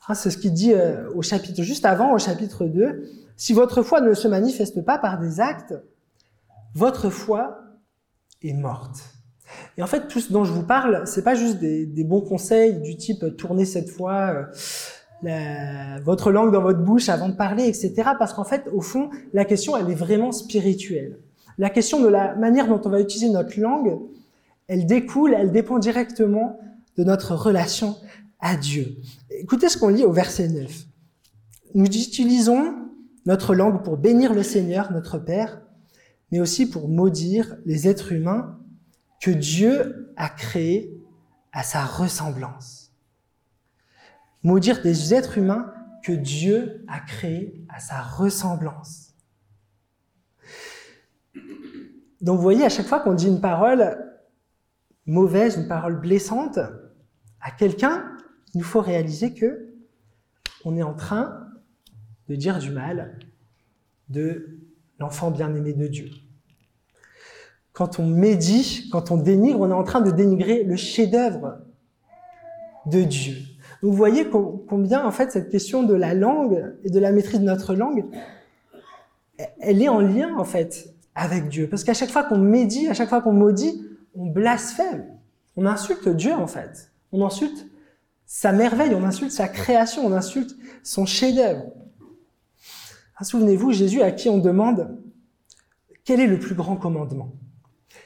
Hein, 0.09 0.15
c'est 0.15 0.31
ce 0.31 0.39
qu'il 0.39 0.53
dit 0.53 0.73
euh, 0.75 1.09
au 1.15 1.23
chapitre 1.23 1.63
juste 1.63 1.85
avant, 1.85 2.13
au 2.13 2.19
chapitre 2.19 2.67
2. 2.67 3.09
Si 3.37 3.53
votre 3.53 3.83
foi 3.83 4.01
ne 4.01 4.15
se 4.15 4.27
manifeste 4.27 4.85
pas 4.85 4.99
par 4.99 5.21
des 5.21 5.39
actes, 5.39 5.75
votre 6.75 7.09
foi 7.09 7.64
morte. 8.53 9.15
Et 9.77 9.83
en 9.83 9.87
fait, 9.87 10.09
tout 10.09 10.21
ce 10.21 10.33
dont 10.33 10.45
je 10.45 10.53
vous 10.53 10.63
parle, 10.63 11.03
c'est 11.07 11.23
pas 11.23 11.35
juste 11.35 11.59
des, 11.59 12.05
bons 12.05 12.21
conseils 12.21 12.81
du 12.81 12.97
type 12.97 13.23
euh, 13.23 13.31
tournez 13.31 13.65
cette 13.65 13.89
fois 13.89 14.49
euh, 15.25 15.99
votre 16.05 16.31
langue 16.31 16.53
dans 16.53 16.63
votre 16.63 16.81
bouche 16.81 17.09
avant 17.09 17.29
de 17.29 17.35
parler, 17.35 17.65
etc. 17.65 17.93
Parce 18.19 18.35
qu'en 18.35 18.45
fait, 18.45 18.69
au 18.73 18.81
fond, 18.81 19.11
la 19.33 19.45
question, 19.45 19.77
elle 19.77 19.91
est 19.91 19.97
vraiment 19.97 20.33
spirituelle. 20.33 21.19
La 21.57 21.71
question 21.71 22.01
de 22.01 22.09
la 22.09 22.35
manière 22.35 22.67
dont 22.67 22.81
on 22.85 22.89
va 22.89 23.01
utiliser 23.01 23.31
notre 23.31 23.59
langue, 23.59 23.99
elle 24.67 24.87
découle, 24.87 25.35
elle 25.35 25.53
dépend 25.53 25.79
directement 25.79 26.59
de 26.97 27.05
notre 27.05 27.35
relation 27.35 27.97
à 28.41 28.57
Dieu. 28.57 28.97
Écoutez 29.31 29.69
ce 29.69 29.79
qu'on 29.79 29.89
lit 29.89 30.05
au 30.05 30.13
verset 30.13 30.49
9. 30.49 30.85
Nous 31.75 31.87
utilisons 31.87 32.75
notre 33.27 33.55
langue 33.55 33.83
pour 33.83 33.97
bénir 33.97 34.35
le 34.35 34.43
Seigneur, 34.43 34.93
notre 34.93 35.19
Père, 35.19 35.61
mais 36.31 36.41
aussi 36.41 36.69
pour 36.69 36.89
maudire 36.89 37.57
les 37.65 37.89
êtres 37.89 38.13
humains 38.13 38.59
que 39.21 39.31
Dieu 39.31 40.13
a 40.17 40.29
créés 40.29 41.01
à 41.53 41.63
sa 41.63 41.85
ressemblance. 41.85 42.93
Maudire 44.43 44.83
des 44.83 45.15
êtres 45.15 45.39
humains 45.39 45.73
que 46.03 46.13
Dieu 46.13 46.85
a 46.89 47.01
créés 47.01 47.65
à 47.69 47.81
sa 47.81 48.03
ressemblance. 48.03 49.15
Donc 52.21 52.37
vous 52.37 52.43
voyez, 52.43 52.65
à 52.65 52.69
chaque 52.69 52.87
fois 52.87 53.01
qu'on 53.01 53.15
dit 53.15 53.29
une 53.29 53.41
parole 53.41 53.99
mauvaise, 55.07 55.57
une 55.57 55.69
parole 55.69 56.01
blessante 56.01 56.59
à 57.41 57.51
quelqu'un, 57.51 58.17
il 58.55 58.59
nous 58.59 58.65
faut 58.65 58.81
réaliser 58.81 59.35
que 59.35 59.75
on 60.65 60.77
est 60.77 60.83
en 60.83 60.95
train 60.95 61.49
de 62.29 62.35
dire 62.37 62.59
du 62.59 62.71
mal 62.71 63.19
de 64.09 64.61
l'enfant 64.99 65.31
bien-aimé 65.31 65.73
de 65.73 65.87
Dieu. 65.87 66.11
Quand 67.73 67.99
on 67.99 68.07
médit, 68.07 68.89
quand 68.93 69.11
on 69.11 69.17
dénigre, 69.17 69.61
on 69.61 69.71
est 69.71 69.75
en 69.75 69.83
train 69.83 70.01
de 70.01 70.11
dénigrer 70.11 70.63
le 70.63 70.77
chef-d'œuvre 70.77 71.59
de 72.87 73.03
Dieu. 73.03 73.37
vous 73.83 73.93
voyez 73.93 74.29
combien 74.29 75.05
en 75.05 75.11
fait 75.11 75.33
cette 75.33 75.51
question 75.51 75.83
de 75.83 75.95
la 75.95 76.15
langue 76.15 76.75
et 76.85 76.91
de 76.91 77.01
la 77.01 77.13
maîtrise 77.13 77.41
de 77.41 77.45
notre 77.45 77.75
langue, 77.75 78.05
elle 79.61 79.83
est 79.83 79.89
en 79.89 80.01
lien 80.01 80.37
en 80.37 80.45
fait 80.45 80.95
avec 81.15 81.49
Dieu. 81.49 81.69
Parce 81.69 81.85
qu'à 81.85 81.95
chaque 81.95 82.11
fois 82.11 82.25
qu'on 82.25 82.39
médit, 82.39 82.89
à 82.89 82.95
chaque 82.95 83.09
fois 83.09 83.23
qu'on 83.23 83.33
maudit, 83.33 83.83
on 84.15 84.27
blasphème. 84.27 85.07
On 85.57 85.67
insulte 85.67 86.09
Dieu 86.09 86.33
en 86.33 86.47
fait. 86.47 86.91
On 87.13 87.25
insulte 87.25 87.67
sa 88.27 88.53
merveille, 88.53 88.95
on 88.95 89.05
insulte 89.05 89.31
sa 89.31 89.49
création, 89.49 90.07
on 90.07 90.13
insulte 90.13 90.57
son 90.83 91.07
chef-d'œuvre. 91.07 91.73
Ah, 93.17 93.25
souvenez-vous, 93.25 93.73
Jésus 93.73 94.03
à 94.03 94.11
qui 94.11 94.29
on 94.29 94.39
demande 94.39 94.99
quel 96.05 96.21
est 96.21 96.27
le 96.27 96.39
plus 96.39 96.55
grand 96.55 96.77
commandement? 96.77 97.33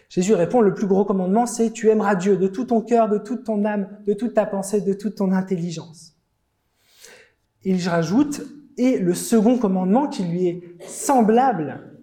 Jésus 0.09 0.35
répond, 0.35 0.61
le 0.61 0.73
plus 0.73 0.87
gros 0.87 1.05
commandement, 1.05 1.47
c'est 1.47 1.73
tu 1.73 1.89
aimeras 1.89 2.15
Dieu 2.15 2.37
de 2.37 2.47
tout 2.47 2.65
ton 2.65 2.81
cœur, 2.81 3.09
de 3.09 3.19
toute 3.19 3.45
ton 3.45 3.65
âme, 3.65 3.89
de 4.07 4.15
toute 4.15 4.35
ta 4.35 4.47
pensée, 4.47 4.81
de 4.81 4.95
toute 4.95 5.17
ton 5.17 5.33
intelligence. 5.33 6.15
Il 7.65 7.87
rajoute, 7.87 8.43
et 8.77 8.99
le 8.99 9.15
second 9.15 9.59
commandement 9.59 10.09
qui 10.09 10.23
lui 10.23 10.47
est 10.47 10.83
semblable, 10.87 11.99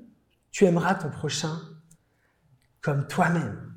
tu 0.51 0.65
aimeras 0.65 0.95
ton 0.95 1.09
prochain 1.09 1.57
comme 2.81 3.07
toi-même. 3.07 3.73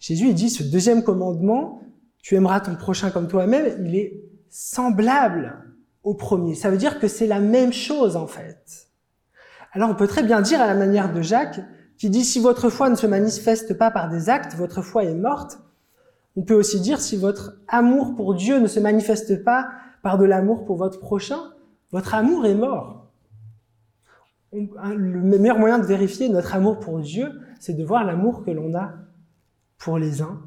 Jésus 0.00 0.32
dit, 0.32 0.50
ce 0.50 0.62
deuxième 0.62 1.04
commandement, 1.04 1.82
tu 2.22 2.34
aimeras 2.34 2.60
ton 2.60 2.74
prochain 2.74 3.10
comme 3.10 3.28
toi-même, 3.28 3.84
il 3.86 3.94
est 3.94 4.20
semblable 4.48 5.69
au 6.02 6.14
premier. 6.14 6.54
Ça 6.54 6.70
veut 6.70 6.76
dire 6.76 6.98
que 6.98 7.08
c'est 7.08 7.26
la 7.26 7.40
même 7.40 7.72
chose 7.72 8.16
en 8.16 8.26
fait. 8.26 8.88
Alors 9.72 9.90
on 9.90 9.94
peut 9.94 10.08
très 10.08 10.22
bien 10.22 10.40
dire 10.40 10.60
à 10.60 10.66
la 10.66 10.74
manière 10.74 11.12
de 11.12 11.22
Jacques, 11.22 11.60
qui 11.98 12.10
dit 12.10 12.24
si 12.24 12.40
votre 12.40 12.70
foi 12.70 12.88
ne 12.88 12.94
se 12.94 13.06
manifeste 13.06 13.74
pas 13.76 13.90
par 13.90 14.08
des 14.08 14.28
actes, 14.30 14.54
votre 14.54 14.82
foi 14.82 15.04
est 15.04 15.14
morte. 15.14 15.60
On 16.36 16.42
peut 16.42 16.54
aussi 16.54 16.80
dire 16.80 17.00
si 17.00 17.16
votre 17.16 17.58
amour 17.68 18.14
pour 18.16 18.34
Dieu 18.34 18.58
ne 18.58 18.66
se 18.66 18.80
manifeste 18.80 19.44
pas 19.44 19.68
par 20.02 20.16
de 20.16 20.24
l'amour 20.24 20.64
pour 20.64 20.76
votre 20.76 20.98
prochain, 20.98 21.40
votre 21.92 22.14
amour 22.14 22.46
est 22.46 22.54
mort. 22.54 23.10
Le 24.52 25.38
meilleur 25.38 25.58
moyen 25.58 25.78
de 25.78 25.84
vérifier 25.84 26.28
notre 26.28 26.54
amour 26.54 26.80
pour 26.80 27.00
Dieu, 27.00 27.40
c'est 27.60 27.74
de 27.74 27.84
voir 27.84 28.04
l'amour 28.04 28.44
que 28.44 28.50
l'on 28.50 28.74
a 28.74 28.94
pour 29.78 29.98
les 29.98 30.22
uns 30.22 30.40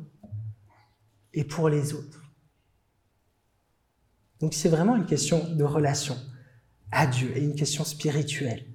et 1.33 1.43
pour 1.43 1.69
les 1.69 1.93
autres. 1.93 2.22
Donc 4.43 4.53
c'est 4.53 4.67
vraiment 4.67 4.97
une 4.97 5.05
question 5.05 5.41
de 5.55 5.63
relation 5.63 6.17
à 6.91 7.07
Dieu 7.07 7.31
et 7.33 7.41
une 7.41 7.55
question 7.55 7.85
spirituelle. 7.85 8.65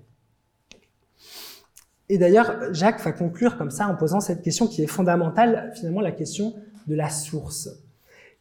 Et 2.08 2.16
d'ailleurs, 2.16 2.72
Jacques 2.72 3.04
va 3.04 3.12
conclure 3.12 3.58
comme 3.58 3.70
ça 3.70 3.86
en 3.86 3.94
posant 3.94 4.20
cette 4.20 4.40
question 4.40 4.66
qui 4.66 4.82
est 4.82 4.86
fondamentale, 4.86 5.70
finalement 5.76 6.00
la 6.00 6.12
question 6.12 6.54
de 6.86 6.94
la 6.94 7.10
source. 7.10 7.68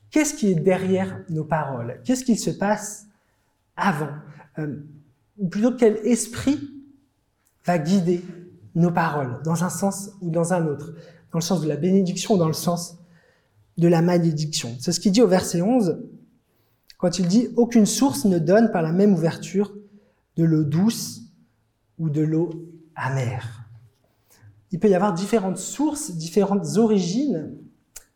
Qu'est-ce 0.10 0.36
qui 0.36 0.52
est 0.52 0.56
derrière 0.56 1.22
nos 1.28 1.44
paroles? 1.44 2.00
Qu'est-ce 2.06 2.24
qu'il 2.24 2.40
se 2.40 2.50
passe 2.50 3.08
avant? 3.76 4.14
Euh, 4.60 4.78
Ou 5.38 5.50
plutôt 5.50 5.76
quel 5.76 5.98
esprit 6.08 6.58
va 7.66 7.78
guider 7.78 8.24
nos 8.74 8.92
paroles 8.92 9.42
dans 9.44 9.66
un 9.66 9.70
sens 9.70 10.12
ou 10.22 10.30
dans 10.30 10.54
un 10.54 10.66
autre? 10.66 10.94
Dans 11.34 11.40
le 11.40 11.44
sens 11.44 11.60
de 11.60 11.68
la 11.68 11.76
bénédiction 11.76 12.36
ou 12.36 12.38
dans 12.38 12.48
le 12.48 12.54
sens 12.54 12.98
de 13.78 13.90
la 13.90 14.02
malédiction? 14.02 14.78
C'est 14.80 14.94
ce 14.94 15.02
qu'il 15.02 15.12
dit 15.12 15.22
au 15.22 15.28
verset 15.28 15.62
11 15.62 15.98
quand 16.98 17.20
il 17.20 17.28
dit 17.28 17.50
aucune 17.56 17.86
source 17.86 18.26
ne 18.26 18.40
donne 18.40 18.72
par 18.72 18.82
la 18.82 18.92
même 18.92 19.14
ouverture 19.14 19.74
de 20.36 20.44
l'eau 20.44 20.64
douce 20.64 21.22
ou 21.98 22.10
de 22.10 22.22
l'eau 22.22 22.50
amère. 22.96 23.64
Il 24.72 24.80
peut 24.80 24.90
y 24.90 24.96
avoir 24.96 25.14
différentes 25.14 25.58
sources, 25.58 26.12
différentes 26.12 26.78
origines 26.78 27.56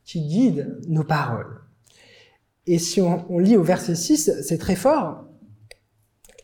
qui 0.04 0.22
guident 0.22 0.80
nos 0.88 1.04
paroles. 1.04 1.62
Et 2.68 2.78
si 2.78 3.02
on, 3.02 3.40
lit 3.40 3.58
au 3.58 3.64
verset 3.64 3.96
6, 3.96 4.42
c'est 4.44 4.58
très 4.58 4.76
fort. 4.76 5.26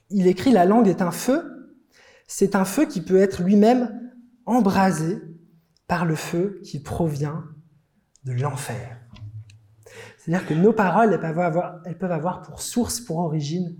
Il 0.10 0.28
écrit 0.28 0.52
la 0.52 0.66
langue 0.66 0.88
est 0.88 1.02
un 1.02 1.12
feu. 1.12 1.74
C'est 2.28 2.56
un 2.56 2.66
feu 2.66 2.86
qui 2.86 3.02
peut 3.02 3.18
être 3.18 3.44
lui-même 3.44 4.12
embrasé 4.46 5.20
par 5.88 6.06
le 6.06 6.16
feu 6.16 6.62
qui 6.64 6.80
provient 6.80 7.44
de 8.26 8.34
l'enfer. 8.34 8.97
C'est-à-dire 10.28 10.48
que 10.48 10.54
nos 10.54 10.74
paroles, 10.74 11.14
elles 11.14 11.22
peuvent, 11.22 11.40
avoir, 11.40 11.80
elles 11.86 11.98
peuvent 11.98 12.12
avoir 12.12 12.42
pour 12.42 12.62
source, 12.62 13.00
pour 13.00 13.20
origine, 13.20 13.78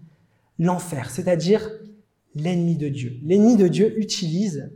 l'enfer, 0.60 1.10
c'est-à-dire 1.10 1.70
l'ennemi 2.36 2.78
de 2.78 2.88
Dieu. 2.88 3.18
L'ennemi 3.24 3.58
de 3.58 3.68
Dieu 3.68 4.00
utilise 4.00 4.72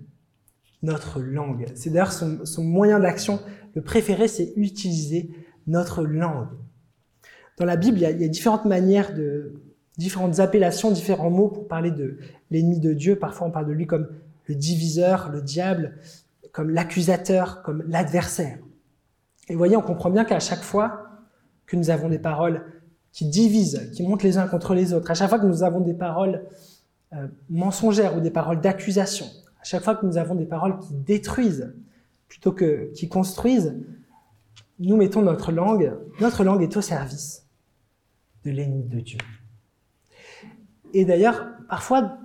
notre 0.84 1.22
langue. 1.22 1.68
C'est 1.76 1.90
d'ailleurs 1.90 2.12
son, 2.12 2.64
moyen 2.64 3.00
d'action 3.00 3.40
le 3.74 3.82
préféré, 3.82 4.28
c'est 4.28 4.52
utiliser 4.58 5.32
notre 5.66 6.04
langue. 6.04 6.50
Dans 7.58 7.66
la 7.66 7.78
Bible, 7.78 8.00
il 8.00 8.02
y, 8.02 8.06
a, 8.06 8.12
il 8.12 8.22
y, 8.22 8.26
a, 8.26 8.28
différentes 8.28 8.66
manières 8.66 9.14
de, 9.14 9.54
différentes 9.98 10.42
appellations, 10.42 10.92
différents 10.92 11.30
mots 11.30 11.48
pour 11.48 11.70
parler 11.70 11.92
de 11.92 12.18
l'ennemi 12.50 12.82
de 12.82 12.94
Dieu. 12.94 13.16
Parfois, 13.16 13.48
on 13.48 13.52
parle 13.52 13.68
de 13.68 13.72
lui 13.72 13.88
comme 13.88 14.10
le 14.48 14.56
diviseur, 14.56 15.30
le 15.32 15.42
diable, 15.42 15.96
comme 16.52 16.70
l'accusateur, 16.70 17.62
comme 17.64 17.86
l'adversaire. 17.88 18.58
Et 19.48 19.54
vous 19.54 19.58
voyez, 19.58 19.78
on 19.78 19.82
comprend 19.82 20.10
bien 20.10 20.26
qu'à 20.26 20.42
chaque 20.42 20.64
fois, 20.64 21.11
que 21.72 21.78
nous 21.78 21.90
avons 21.90 22.10
des 22.10 22.20
paroles 22.20 22.66
qui 23.14 23.26
divisent, 23.26 23.90
qui 23.94 24.04
montent 24.04 24.24
les 24.24 24.38
uns 24.38 24.46
contre 24.46 24.74
les 24.74 24.94
autres, 24.94 25.10
à 25.10 25.14
chaque 25.14 25.30
fois 25.30 25.40
que 25.40 25.46
nous 25.46 25.64
avons 25.64 25.80
des 25.80 25.94
paroles 25.94 26.44
euh, 27.14 27.28
mensongères 27.50 28.18
ou 28.18 28.20
des 28.20 28.30
paroles 28.30 28.60
d'accusation, 28.60 29.26
à 29.62 29.64
chaque 29.64 29.82
fois 29.82 29.96
que 29.96 30.06
nous 30.06 30.18
avons 30.18 30.36
des 30.36 30.46
paroles 30.46 30.80
qui 30.80 30.94
détruisent 30.94 31.74
plutôt 32.28 32.52
que 32.52 32.92
qui 32.94 33.08
construisent, 33.08 33.74
nous 34.80 34.98
mettons 34.98 35.22
notre 35.22 35.54
langue, 35.54 35.94
notre 36.20 36.44
langue 36.44 36.62
est 36.62 36.76
au 36.76 36.82
service 36.82 37.48
de 38.44 38.52
l'ennemi 38.52 38.84
de 38.84 39.00
Dieu. 39.00 39.20
Et 40.94 41.06
d'ailleurs, 41.06 41.48
parfois, 41.70 42.18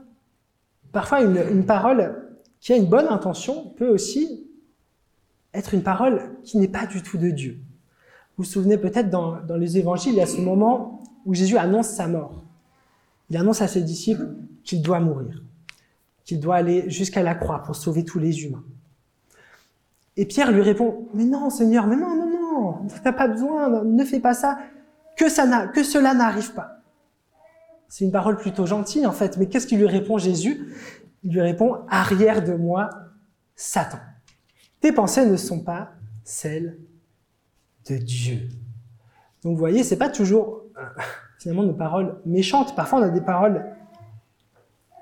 une 0.92 1.64
parole 1.66 2.32
qui 2.59 2.72
a 2.72 2.76
une 2.76 2.87
bonne 2.87 3.06
intention 3.06 3.70
peut 3.76 3.90
aussi 3.90 4.48
être 5.54 5.72
une 5.72 5.85
parole 5.85 6.37
qui 6.42 6.59
n'est 6.59 6.66
pas 6.66 6.87
du 6.87 7.00
tout 7.00 7.16
de 7.16 7.30
Dieu. 7.30 7.61
Vous 8.37 8.44
vous 8.44 8.51
souvenez 8.51 8.77
peut-être 8.77 9.09
dans, 9.09 9.40
dans 9.42 9.57
les 9.57 9.79
évangiles, 9.79 10.12
il 10.12 10.18
y 10.18 10.22
a 10.22 10.27
ce 10.27 10.40
moment 10.40 11.01
où 11.25 11.33
Jésus 11.33 11.57
annonce 11.57 11.88
sa 11.88 12.07
mort. 12.07 12.42
Il 13.31 13.37
annonce 13.37 13.62
à 13.62 13.68
ses 13.68 13.83
disciples 13.83 14.29
qu'il 14.62 14.83
doit 14.83 15.01
mourir, 15.01 15.42
qu'il 16.25 16.38
doit 16.38 16.57
aller 16.57 16.88
jusqu'à 16.90 17.22
la 17.22 17.35
croix 17.35 17.62
pour 17.62 17.75
sauver 17.75 18.05
tous 18.05 18.18
les 18.18 18.44
humains. 18.44 18.62
Et 20.16 20.27
Pierre 20.27 20.53
lui 20.53 20.62
répond, 20.62 21.09
mais 21.14 21.25
non 21.25 21.51
Seigneur, 21.51 21.87
mais 21.87 21.96
non, 21.96 22.14
non, 22.14 22.27
non, 22.27 22.88
t'as 23.03 23.12
pas 23.12 23.29
besoin, 23.29 23.85
ne 23.85 24.05
fais 24.05 24.20
pas 24.20 24.35
ça, 24.35 24.59
que, 25.16 25.29
ça 25.29 25.66
que 25.68 25.83
cela 25.83 26.14
n'arrive 26.14 26.53
pas. 26.53 26.81
C'est 27.88 28.05
une 28.05 28.12
parole 28.12 28.37
plutôt 28.37 28.66
gentille 28.66 29.07
en 29.07 29.12
fait, 29.12 29.37
mais 29.38 29.46
qu'est-ce 29.46 29.66
qu'il 29.66 29.79
lui 29.79 29.87
répond 29.87 30.18
Jésus? 30.18 30.75
Il 31.22 31.33
lui 31.33 31.40
répond, 31.40 31.79
arrière 31.88 32.44
de 32.44 32.53
moi, 32.55 32.90
Satan. 33.55 33.99
Tes 34.81 34.92
pensées 34.92 35.27
ne 35.27 35.37
sont 35.37 35.61
pas 35.61 35.90
celles 36.25 36.79
de 37.88 37.96
Dieu. 37.96 38.49
Donc 39.42 39.53
vous 39.53 39.59
voyez, 39.59 39.85
c'est 39.85 39.96
pas 39.96 40.09
toujours 40.09 40.62
euh, 40.77 40.83
finalement 41.38 41.62
nos 41.62 41.75
paroles 41.75 42.16
méchantes. 42.25 42.75
Parfois, 42.75 43.01
on 43.01 43.03
a 43.03 43.11
des 43.11 43.20
paroles 43.20 43.64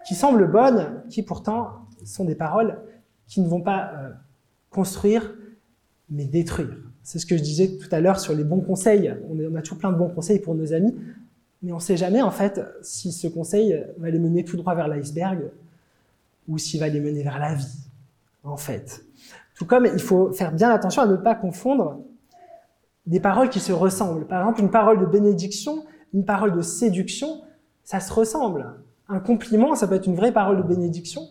qui 0.07 0.15
semblent 0.15 0.51
bonnes, 0.51 1.03
qui 1.09 1.23
pourtant 1.23 1.87
sont 2.05 2.25
des 2.25 2.35
paroles 2.35 2.79
qui 3.27 3.41
ne 3.41 3.49
vont 3.49 3.63
pas 3.63 3.91
euh, 3.95 4.11
construire, 4.71 5.35
mais 6.11 6.27
détruire. 6.27 6.77
C'est 7.03 7.19
ce 7.19 7.27
que 7.27 7.37
je 7.37 7.43
disais 7.43 7.79
tout 7.79 7.89
à 7.91 8.01
l'heure 8.01 8.21
sur 8.21 8.35
les 8.35 8.45
bons 8.45 8.61
conseils. 8.61 9.15
On, 9.31 9.55
a 9.55 9.63
toujours 9.63 9.79
plein 9.79 9.93
de 9.93 9.97
bons 9.97 10.09
conseils 10.09 10.39
pour 10.39 10.55
nos 10.55 10.73
amis, 10.73 10.95
mais 11.63 11.73
on 11.73 11.77
ne 11.77 11.81
sait 11.81 11.97
jamais 11.97 12.23
en 12.23 12.31
fait 12.31 12.61
si 12.83 13.13
ce 13.13 13.29
conseil 13.29 13.83
va 13.99 14.11
les 14.11 14.19
mener 14.19 14.45
tout 14.45 14.57
droit 14.57 14.75
vers 14.75 14.89
l'iceberg 14.89 15.51
ou 16.49 16.59
s'il 16.59 16.81
va 16.81 16.89
les 16.89 17.01
mener 17.01 17.23
vers 17.23 17.39
la 17.39 17.55
vie, 17.55 17.89
en 18.43 18.57
fait. 18.57 19.05
Tout 19.55 19.65
comme 19.65 19.87
il 19.87 20.01
faut 20.01 20.33
faire 20.33 20.53
bien 20.53 20.71
attention 20.71 21.03
à 21.03 21.07
ne 21.07 21.17
pas 21.17 21.35
confondre 21.35 22.01
des 23.07 23.21
paroles 23.21 23.51
qui 23.51 23.61
se 23.61 23.73
ressemblent. 23.73 24.27
Par 24.27 24.41
exemple, 24.41 24.61
une 24.61 24.71
parole 24.71 25.01
de 25.01 25.07
bénédiction, 25.07 25.85
une 26.13 26.25
parole 26.25 26.53
de 26.53 26.63
séduction, 26.63 27.43
ça 27.83 28.01
se 28.01 28.13
ressemble. 28.13 28.75
Un 29.09 29.21
compliment, 29.21 29.75
ça 29.75 29.87
peut 29.87 29.95
être 29.95 30.07
une 30.07 30.17
vraie 30.17 30.33
parole 30.33 30.57
de 30.57 30.63
bénédiction, 30.63 31.29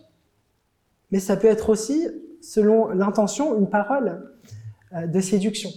mais 1.10 1.18
ça 1.18 1.36
peut 1.36 1.48
être 1.48 1.70
aussi, 1.70 2.06
selon 2.40 2.88
l'intention, 2.88 3.58
une 3.58 3.68
parole 3.68 4.30
euh, 4.94 5.06
de 5.06 5.20
séduction. 5.20 5.70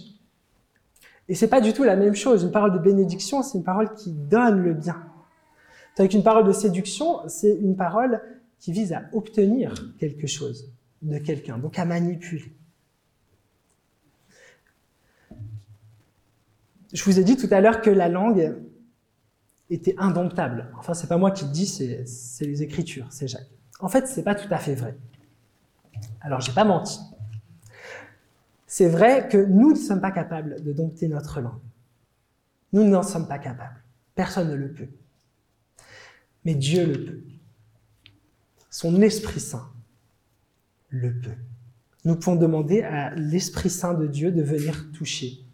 Et 1.28 1.34
c'est 1.34 1.48
pas 1.48 1.60
du 1.60 1.72
tout 1.72 1.84
la 1.84 1.96
même 1.96 2.14
chose. 2.14 2.42
Une 2.44 2.52
parole 2.52 2.72
de 2.72 2.78
bénédiction, 2.78 3.42
c'est 3.42 3.58
une 3.58 3.64
parole 3.64 3.94
qui 3.94 4.12
donne 4.12 4.62
le 4.62 4.74
bien. 4.74 4.96
Tandis 5.96 6.08
qu'une 6.10 6.22
parole 6.22 6.46
de 6.46 6.52
séduction, 6.52 7.28
c'est 7.28 7.54
une 7.54 7.76
parole 7.76 8.22
qui 8.60 8.72
vise 8.72 8.92
à 8.92 9.02
obtenir 9.12 9.74
quelque 9.98 10.26
chose 10.26 10.72
de 11.02 11.18
quelqu'un, 11.18 11.58
donc 11.58 11.78
à 11.78 11.84
manipuler. 11.84 12.52
Je 16.92 17.04
vous 17.04 17.18
ai 17.18 17.24
dit 17.24 17.36
tout 17.36 17.48
à 17.50 17.60
l'heure 17.60 17.80
que 17.80 17.90
la 17.90 18.08
langue 18.08 18.56
était 19.70 19.94
indomptable. 19.98 20.70
Enfin, 20.78 20.94
c'est 20.94 21.06
pas 21.06 21.18
moi 21.18 21.30
qui 21.30 21.44
le 21.44 21.50
dis, 21.50 21.66
c'est 21.66 22.04
les 22.46 22.62
Écritures, 22.62 23.06
c'est 23.10 23.28
Jacques. 23.28 23.50
En 23.80 23.88
fait, 23.88 24.06
c'est 24.06 24.22
pas 24.22 24.34
tout 24.34 24.52
à 24.52 24.58
fait 24.58 24.74
vrai. 24.74 24.96
Alors, 26.20 26.40
j'ai 26.40 26.52
pas 26.52 26.64
menti. 26.64 26.98
C'est 28.66 28.88
vrai 28.88 29.28
que 29.28 29.38
nous 29.38 29.72
ne 29.72 29.76
sommes 29.76 30.00
pas 30.00 30.10
capables 30.10 30.62
de 30.62 30.72
dompter 30.72 31.08
notre 31.08 31.40
langue. 31.40 31.60
Nous 32.72 32.84
n'en 32.84 33.02
sommes 33.02 33.28
pas 33.28 33.38
capables. 33.38 33.82
Personne 34.14 34.50
ne 34.50 34.54
le 34.54 34.72
peut. 34.72 34.88
Mais 36.44 36.54
Dieu 36.54 36.86
le 36.86 37.04
peut. 37.04 37.22
Son 38.70 39.00
Esprit 39.00 39.40
Saint 39.40 39.70
le 40.90 41.12
peut. 41.12 41.36
Nous 42.04 42.16
pouvons 42.16 42.36
demander 42.36 42.82
à 42.82 43.14
l'Esprit 43.14 43.70
Saint 43.70 43.94
de 43.94 44.06
Dieu 44.06 44.32
de 44.32 44.42
venir 44.42 44.90
toucher 44.92 45.44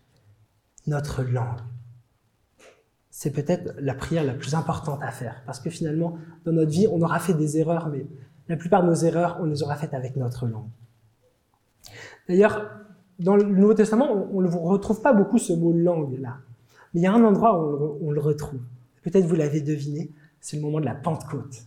notre 0.87 1.23
langue. 1.23 1.61
C'est 3.11 3.31
peut-être 3.31 3.75
la 3.79 3.95
prière 3.95 4.25
la 4.25 4.35
plus 4.35 4.55
importante 4.55 5.01
à 5.03 5.11
faire, 5.11 5.43
parce 5.47 5.61
que 5.61 5.71
finalement, 5.71 6.19
dans 6.45 6.53
notre 6.53 6.71
vie, 6.71 6.87
on 6.91 7.01
aura 7.01 7.19
fait 7.19 7.35
des 7.35 7.59
erreurs, 7.59 7.89
mais 7.89 8.07
la 8.49 8.57
plupart 8.57 8.83
de 8.83 8.89
nos 8.89 8.95
erreurs, 8.95 9.39
on 9.41 9.45
les 9.45 9.63
aura 9.63 9.77
faites 9.77 9.95
avec 9.95 10.17
notre 10.17 10.47
langue. 10.47 10.69
D'ailleurs, 12.29 12.71
dans 13.19 13.37
le 13.37 13.45
Nouveau 13.45 13.75
Testament, 13.75 14.29
on 14.33 14.41
ne 14.41 14.49
retrouve 14.49 15.01
pas 15.01 15.13
beaucoup 15.13 15.39
ce 15.39 15.53
mot 15.53 15.73
langue 15.73 16.19
là, 16.21 16.39
mais 16.93 17.01
il 17.01 17.05
y 17.05 17.07
a 17.07 17.13
un 17.13 17.25
endroit 17.25 17.59
où 17.59 17.99
on, 18.03 18.11
le 18.11 18.21
retrouve. 18.21 18.61
Peut-être 19.03 19.27
vous 19.27 19.35
l'avez 19.37 19.61
deviné, 19.61 20.11
c'est 20.41 20.57
le 20.57 20.63
moment 20.63 20.81
de 20.81 20.85
la 20.85 20.95
Pentecôte. 20.95 21.67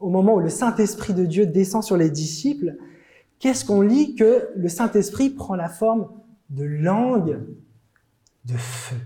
Au 0.00 0.10
moment 0.10 0.34
où 0.34 0.40
le 0.40 0.48
Saint-Esprit 0.48 1.14
de 1.14 1.24
Dieu 1.24 1.46
descend 1.46 1.82
sur 1.82 1.96
les 1.96 2.10
disciples, 2.10 2.76
qu'est-ce 3.38 3.64
qu'on 3.64 3.80
lit 3.80 4.14
que 4.14 4.48
le 4.56 4.68
Saint-Esprit 4.68 5.30
prend 5.30 5.54
la 5.54 5.68
forme 5.68 6.08
de 6.50 6.64
langue? 6.64 7.40
De 8.44 8.56
feu. 8.56 8.96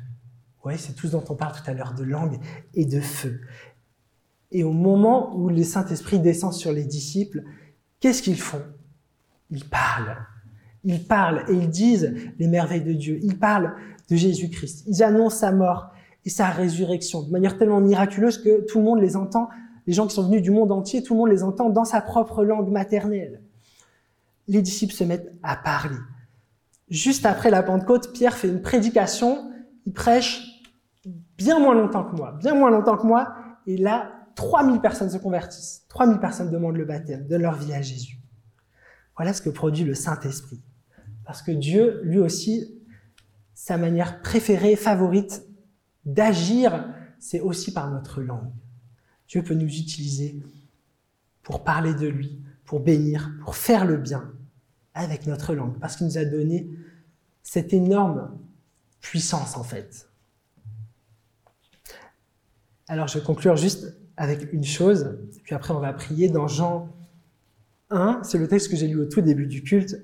Oui, 0.64 0.74
c'est 0.78 0.92
tout 0.94 1.06
ce 1.06 1.12
dont 1.12 1.24
on 1.28 1.34
parle 1.34 1.54
tout 1.54 1.68
à 1.68 1.74
l'heure, 1.74 1.94
de 1.94 2.04
langue 2.04 2.38
et 2.74 2.84
de 2.84 3.00
feu. 3.00 3.40
Et 4.52 4.64
au 4.64 4.72
moment 4.72 5.34
où 5.36 5.48
le 5.48 5.64
Saint-Esprit 5.64 6.20
descend 6.20 6.52
sur 6.52 6.72
les 6.72 6.84
disciples, 6.84 7.42
qu'est-ce 8.00 8.22
qu'ils 8.22 8.40
font? 8.40 8.62
Ils 9.50 9.68
parlent. 9.68 10.16
Ils 10.84 11.04
parlent 11.04 11.44
et 11.48 11.54
ils 11.54 11.70
disent 11.70 12.14
les 12.38 12.46
merveilles 12.46 12.82
de 12.82 12.92
Dieu. 12.92 13.18
Ils 13.22 13.38
parlent 13.38 13.74
de 14.08 14.16
Jésus-Christ. 14.16 14.84
Ils 14.86 15.02
annoncent 15.02 15.38
sa 15.38 15.52
mort 15.52 15.90
et 16.24 16.30
sa 16.30 16.48
résurrection 16.48 17.22
de 17.22 17.30
manière 17.30 17.58
tellement 17.58 17.80
miraculeuse 17.80 18.38
que 18.38 18.64
tout 18.66 18.78
le 18.78 18.84
monde 18.84 19.00
les 19.00 19.16
entend. 19.16 19.48
Les 19.86 19.92
gens 19.92 20.06
qui 20.06 20.14
sont 20.14 20.26
venus 20.26 20.42
du 20.42 20.50
monde 20.50 20.70
entier, 20.70 21.02
tout 21.02 21.14
le 21.14 21.20
monde 21.20 21.30
les 21.30 21.42
entend 21.42 21.70
dans 21.70 21.84
sa 21.84 22.00
propre 22.00 22.44
langue 22.44 22.70
maternelle. 22.70 23.42
Les 24.48 24.62
disciples 24.62 24.94
se 24.94 25.04
mettent 25.04 25.32
à 25.42 25.56
parler. 25.56 25.96
Juste 26.92 27.24
après 27.24 27.48
la 27.48 27.62
Pentecôte, 27.62 28.12
Pierre 28.12 28.36
fait 28.36 28.48
une 28.48 28.60
prédication, 28.60 29.50
il 29.86 29.94
prêche 29.94 30.42
bien 31.38 31.58
moins 31.58 31.74
longtemps 31.74 32.04
que 32.04 32.14
moi, 32.14 32.32
bien 32.38 32.54
moins 32.54 32.70
longtemps 32.70 32.98
que 32.98 33.06
moi, 33.06 33.34
et 33.66 33.78
là, 33.78 34.12
3000 34.34 34.78
personnes 34.82 35.08
se 35.08 35.16
convertissent, 35.16 35.86
3000 35.88 36.18
personnes 36.18 36.50
demandent 36.50 36.76
le 36.76 36.84
baptême, 36.84 37.26
donnent 37.26 37.40
leur 37.40 37.54
vie 37.54 37.72
à 37.72 37.80
Jésus. 37.80 38.18
Voilà 39.16 39.32
ce 39.32 39.40
que 39.40 39.48
produit 39.48 39.84
le 39.84 39.94
Saint-Esprit. 39.94 40.60
Parce 41.24 41.40
que 41.40 41.50
Dieu, 41.50 42.02
lui 42.04 42.18
aussi, 42.18 42.78
sa 43.54 43.78
manière 43.78 44.20
préférée, 44.20 44.76
favorite 44.76 45.46
d'agir, 46.04 46.92
c'est 47.18 47.40
aussi 47.40 47.72
par 47.72 47.90
notre 47.90 48.20
langue. 48.20 48.52
Dieu 49.28 49.42
peut 49.42 49.54
nous 49.54 49.64
utiliser 49.78 50.42
pour 51.42 51.64
parler 51.64 51.94
de 51.94 52.06
lui, 52.06 52.42
pour 52.66 52.80
bénir, 52.80 53.30
pour 53.42 53.56
faire 53.56 53.86
le 53.86 53.96
bien 53.96 54.30
avec 54.94 55.26
notre 55.26 55.54
langue, 55.54 55.78
parce 55.78 55.96
qu'il 55.96 56.06
nous 56.06 56.18
a 56.18 56.24
donné 56.24 56.68
cette 57.42 57.72
énorme 57.72 58.30
puissance 59.00 59.56
en 59.56 59.64
fait. 59.64 60.08
Alors 62.88 63.08
je 63.08 63.18
vais 63.18 63.24
conclure 63.24 63.56
juste 63.56 63.96
avec 64.16 64.52
une 64.52 64.64
chose, 64.64 65.18
puis 65.44 65.54
après 65.54 65.72
on 65.72 65.80
va 65.80 65.92
prier 65.92 66.28
dans 66.28 66.46
Jean 66.46 66.88
1, 67.90 68.20
c'est 68.22 68.38
le 68.38 68.48
texte 68.48 68.70
que 68.70 68.76
j'ai 68.76 68.88
lu 68.88 69.00
au 69.00 69.06
tout 69.06 69.20
début 69.20 69.46
du 69.46 69.62
culte. 69.62 70.02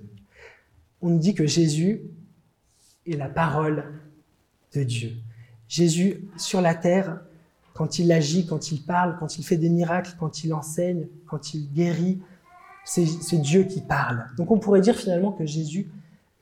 On 1.00 1.10
nous 1.10 1.18
dit 1.18 1.34
que 1.34 1.46
Jésus 1.46 2.02
est 3.06 3.16
la 3.16 3.28
parole 3.28 3.84
de 4.74 4.82
Dieu. 4.82 5.12
Jésus 5.68 6.24
sur 6.36 6.60
la 6.60 6.74
terre, 6.74 7.20
quand 7.74 7.98
il 7.98 8.10
agit, 8.10 8.46
quand 8.46 8.72
il 8.72 8.82
parle, 8.82 9.16
quand 9.18 9.38
il 9.38 9.44
fait 9.44 9.56
des 9.56 9.68
miracles, 9.68 10.14
quand 10.18 10.42
il 10.42 10.52
enseigne, 10.52 11.06
quand 11.26 11.54
il 11.54 11.70
guérit, 11.72 12.20
c'est 12.88 13.38
Dieu 13.38 13.64
qui 13.64 13.82
parle. 13.82 14.24
Donc 14.36 14.50
on 14.50 14.58
pourrait 14.58 14.80
dire 14.80 14.96
finalement 14.96 15.32
que 15.32 15.44
Jésus 15.44 15.90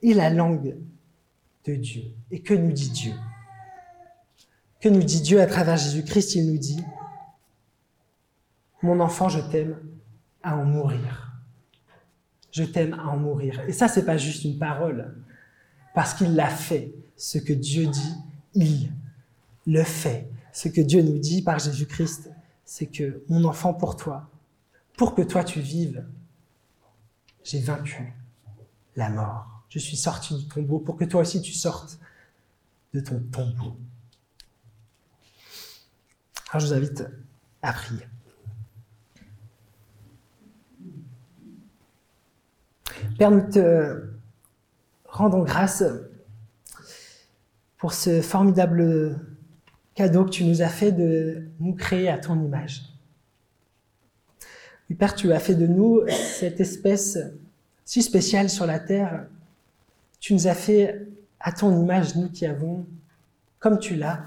est 0.03 0.15
la 0.15 0.31
langue 0.31 0.77
de 1.65 1.75
Dieu. 1.75 2.05
Et 2.31 2.41
que 2.41 2.55
nous 2.55 2.71
dit 2.71 2.91
Dieu? 2.91 3.13
Que 4.81 4.89
nous 4.89 5.03
dit 5.03 5.21
Dieu 5.21 5.41
à 5.41 5.47
travers 5.47 5.77
Jésus-Christ? 5.77 6.37
Il 6.37 6.53
nous 6.53 6.59
dit, 6.59 6.81
mon 8.83 9.01
enfant, 9.01 9.29
je 9.29 9.41
t'aime 9.41 9.77
à 10.43 10.57
en 10.57 10.65
mourir. 10.65 11.41
Je 12.53 12.63
t'aime 12.63 12.95
à 12.95 13.09
en 13.09 13.17
mourir. 13.17 13.61
Et 13.67 13.73
ça, 13.73 13.89
c'est 13.89 14.05
pas 14.05 14.17
juste 14.17 14.45
une 14.45 14.59
parole, 14.59 15.17
parce 15.95 16.15
qu'il 16.15 16.37
l'a 16.37 16.49
fait. 16.49 16.95
Ce 17.17 17.39
que 17.39 17.53
Dieu 17.53 17.87
dit, 17.87 18.15
il 18.55 18.93
le 19.67 19.83
fait. 19.83 20.31
Ce 20.53 20.69
que 20.69 20.81
Dieu 20.81 21.03
nous 21.03 21.19
dit 21.19 21.43
par 21.43 21.59
Jésus-Christ, 21.59 22.31
c'est 22.65 22.87
que 22.87 23.25
mon 23.29 23.45
enfant, 23.45 23.75
pour 23.75 23.97
toi, 23.97 24.31
pour 24.97 25.15
que 25.15 25.23
toi 25.23 25.43
tu 25.43 25.61
vives, 25.61 26.05
j'ai 27.47 27.61
vaincu 27.61 28.13
la 28.97 29.09
mort. 29.09 29.63
Je 29.69 29.79
suis 29.79 29.97
sorti 29.97 30.37
du 30.37 30.49
tombeau 30.49 30.81
pour 30.81 30.97
que 30.97 31.05
toi 31.05 31.21
aussi 31.21 31.41
tu 31.41 31.53
sortes 31.53 31.99
de 32.93 33.01
ton 33.01 33.21
tombeau. 33.21 33.77
Alors 36.51 36.61
je 36.61 36.67
vous 36.67 36.73
invite 36.73 37.05
à 37.63 37.73
prier. 37.73 38.07
Père, 43.17 43.31
nous 43.31 43.49
te 43.49 44.11
rendons 45.05 45.45
grâce 45.45 45.85
pour 47.79 47.93
ce 47.93 48.21
formidable 48.23 49.21
cadeau 49.95 50.25
que 50.25 50.31
tu 50.31 50.45
nous 50.45 50.63
as 50.63 50.69
fait 50.69 50.91
de 50.91 51.49
nous 51.61 51.75
créer 51.75 52.09
à 52.09 52.19
ton 52.19 52.43
image. 52.45 52.96
Père, 54.95 55.15
tu 55.15 55.33
as 55.33 55.41
fait 55.41 55.55
de 55.55 55.67
nous 55.67 56.03
cette 56.09 56.61
espèce 56.61 57.19
si 57.85 58.03
spéciale 58.03 58.49
sur 58.49 58.67
la 58.67 58.79
terre 58.79 59.27
Tu 60.21 60.33
nous 60.33 60.47
as 60.47 60.55
fait 60.55 61.07
à 61.41 61.53
ton 61.53 61.81
image, 61.81 62.17
nous 62.17 62.29
qui 62.31 62.47
avons, 62.47 62.87
comme 63.59 63.79
tu 63.79 63.97
l'as, 63.97 64.23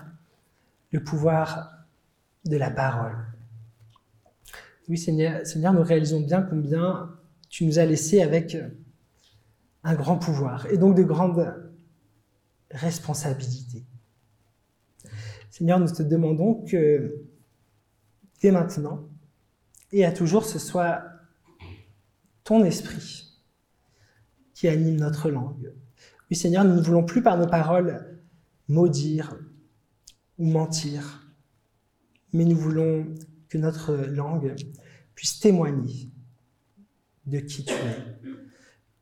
le 0.91 1.03
pouvoir 1.03 1.71
de 2.45 2.57
la 2.57 2.69
parole. 2.71 3.15
Oui, 4.87 4.97
Seigneur, 4.97 5.45
Seigneur, 5.45 5.73
nous 5.73 5.83
réalisons 5.83 6.21
bien 6.21 6.41
combien 6.41 7.09
tu 7.49 7.65
nous 7.65 7.79
as 7.79 7.85
laissés 7.85 8.21
avec 8.21 8.57
un 9.83 9.95
grand 9.95 10.17
pouvoir 10.17 10.65
et 10.67 10.77
donc 10.77 10.95
de 10.95 11.03
grandes 11.03 11.53
responsabilités. 12.71 13.83
Seigneur, 15.49 15.79
nous 15.79 15.91
te 15.91 16.03
demandons 16.03 16.63
que 16.65 17.21
dès 18.41 18.51
maintenant 18.51 19.07
et 19.91 20.05
à 20.05 20.11
toujours, 20.11 20.45
ce 20.45 20.59
soit 20.59 21.03
ton 22.43 22.63
esprit 22.63 23.39
qui 24.53 24.67
anime 24.67 24.97
notre 24.97 25.29
langue. 25.29 25.73
Oui, 26.29 26.37
Seigneur, 26.37 26.63
nous 26.63 26.75
ne 26.75 26.81
voulons 26.81 27.03
plus 27.03 27.23
par 27.23 27.37
nos 27.37 27.47
paroles 27.47 28.19
maudire 28.67 29.35
ou 30.37 30.45
mentir, 30.45 31.33
mais 32.33 32.45
nous 32.45 32.55
voulons 32.55 33.07
que 33.49 33.57
notre 33.57 33.95
langue 33.95 34.55
puisse 35.15 35.39
témoigner 35.39 36.11
de 37.25 37.39
qui 37.39 37.65
tu 37.65 37.73
es. 37.73 38.19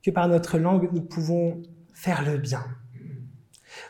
Que 0.02 0.12
par 0.12 0.28
notre 0.28 0.58
langue, 0.58 0.90
nous 0.94 1.02
pouvons 1.02 1.62
faire 1.94 2.24
le 2.24 2.38
bien. 2.38 2.64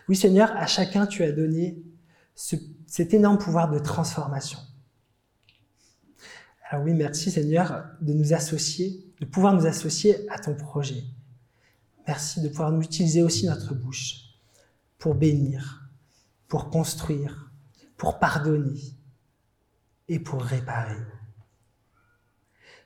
Oui, 0.09 0.15
Seigneur, 0.15 0.51
à 0.55 0.65
chacun, 0.65 1.05
tu 1.05 1.23
as 1.23 1.31
donné 1.31 1.81
cet 2.35 3.13
énorme 3.13 3.37
pouvoir 3.37 3.69
de 3.69 3.79
transformation. 3.79 4.59
Alors 6.69 6.83
oui, 6.83 6.93
merci 6.93 7.31
Seigneur 7.31 7.85
de 8.01 8.11
nous 8.11 8.33
associer, 8.33 9.05
de 9.21 9.25
pouvoir 9.25 9.53
nous 9.53 9.65
associer 9.65 10.29
à 10.29 10.37
ton 10.37 10.53
projet. 10.53 11.03
Merci 12.05 12.41
de 12.41 12.49
pouvoir 12.49 12.71
nous 12.71 12.81
utiliser 12.81 13.23
aussi 13.23 13.45
notre 13.45 13.73
bouche 13.73 14.35
pour 14.97 15.15
bénir, 15.15 15.89
pour 16.49 16.69
construire, 16.69 17.51
pour 17.95 18.19
pardonner 18.19 18.81
et 20.09 20.19
pour 20.19 20.41
réparer. 20.43 21.01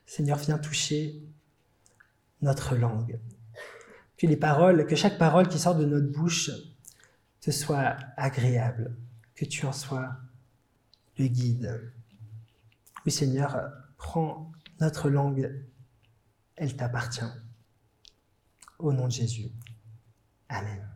Seigneur, 0.06 0.38
viens 0.38 0.58
toucher 0.58 1.20
notre 2.40 2.76
langue. 2.76 3.18
Que 4.16 4.28
les 4.28 4.36
paroles, 4.36 4.86
que 4.86 4.94
chaque 4.94 5.18
parole 5.18 5.48
qui 5.48 5.58
sort 5.58 5.74
de 5.74 5.86
notre 5.86 6.12
bouche 6.12 6.50
te 7.40 7.50
soit 7.50 7.96
agréable, 8.16 8.96
que 9.34 9.44
tu 9.44 9.66
en 9.66 9.72
sois 9.72 10.16
le 11.18 11.26
guide. 11.26 11.92
Oui, 13.04 13.10
Seigneur, 13.12 13.72
prends 13.96 14.52
notre 14.80 15.10
langue, 15.10 15.66
elle 16.56 16.76
t'appartient. 16.76 17.20
Au 18.78 18.92
nom 18.92 19.06
de 19.06 19.12
Jésus. 19.12 19.50
Amen. 20.48 20.91